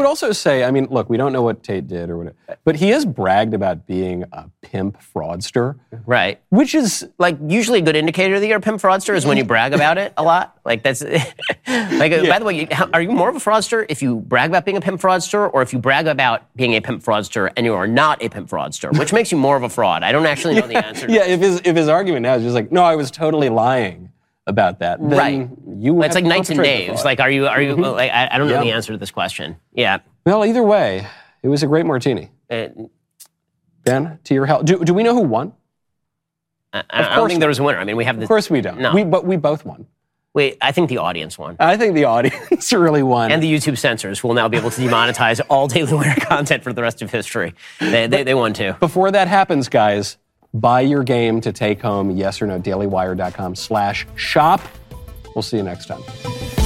[0.00, 2.34] I would also say, I mean, look, we don't know what Tate did or whatever,
[2.64, 6.40] but he has bragged about being a pimp fraudster, Right.
[6.48, 9.44] which is Like usually a good indicator that you're a pimp fraudster is when you
[9.44, 10.56] brag about it a lot.
[10.64, 11.02] Like that's
[11.66, 12.12] like.
[12.12, 14.64] By the way, you- how- are you more of a fraudster if you brag about
[14.64, 17.74] being a pimp fraudster, or if you brag about being a pimp fraudster and you
[17.74, 18.96] are not a pimp fraudster?
[18.98, 20.02] Which makes you more of a fraud?
[20.02, 21.08] I don't actually know the answer.
[21.08, 21.24] to yeah.
[21.26, 24.10] If his if his argument now is just like, no, I was totally lying
[24.46, 25.48] about that, then Right.
[25.78, 27.04] You It's like nights and days.
[27.04, 27.46] Like, are you?
[27.46, 27.76] Are you?
[27.76, 28.60] Like, I, I don't know Yeah.
[28.64, 29.56] the answer to this question.
[29.72, 29.98] Yeah.
[30.26, 31.06] well, either way,
[31.42, 32.30] it was a great martini.
[32.50, 32.68] Uh,
[33.84, 34.64] Ben, to your health.
[34.64, 35.52] Do, do we know who won?
[36.72, 37.78] I, I don't course think there was a winner.
[37.78, 38.22] I mean, we have the.
[38.24, 38.78] Of course we don't.
[38.80, 38.94] No.
[38.94, 39.86] We but we both won.
[40.32, 41.56] Wait, I think the audience won.
[41.58, 43.32] I think the audience really won.
[43.32, 46.72] And the YouTube censors will now be able to demonetize all Daily Wire content for
[46.72, 47.54] the rest of history.
[47.80, 48.74] They, they, they won too.
[48.78, 50.18] Before that happens, guys,
[50.54, 54.60] buy your game to take home yes or no dailywire.com slash shop.
[55.34, 56.59] We'll see you next time.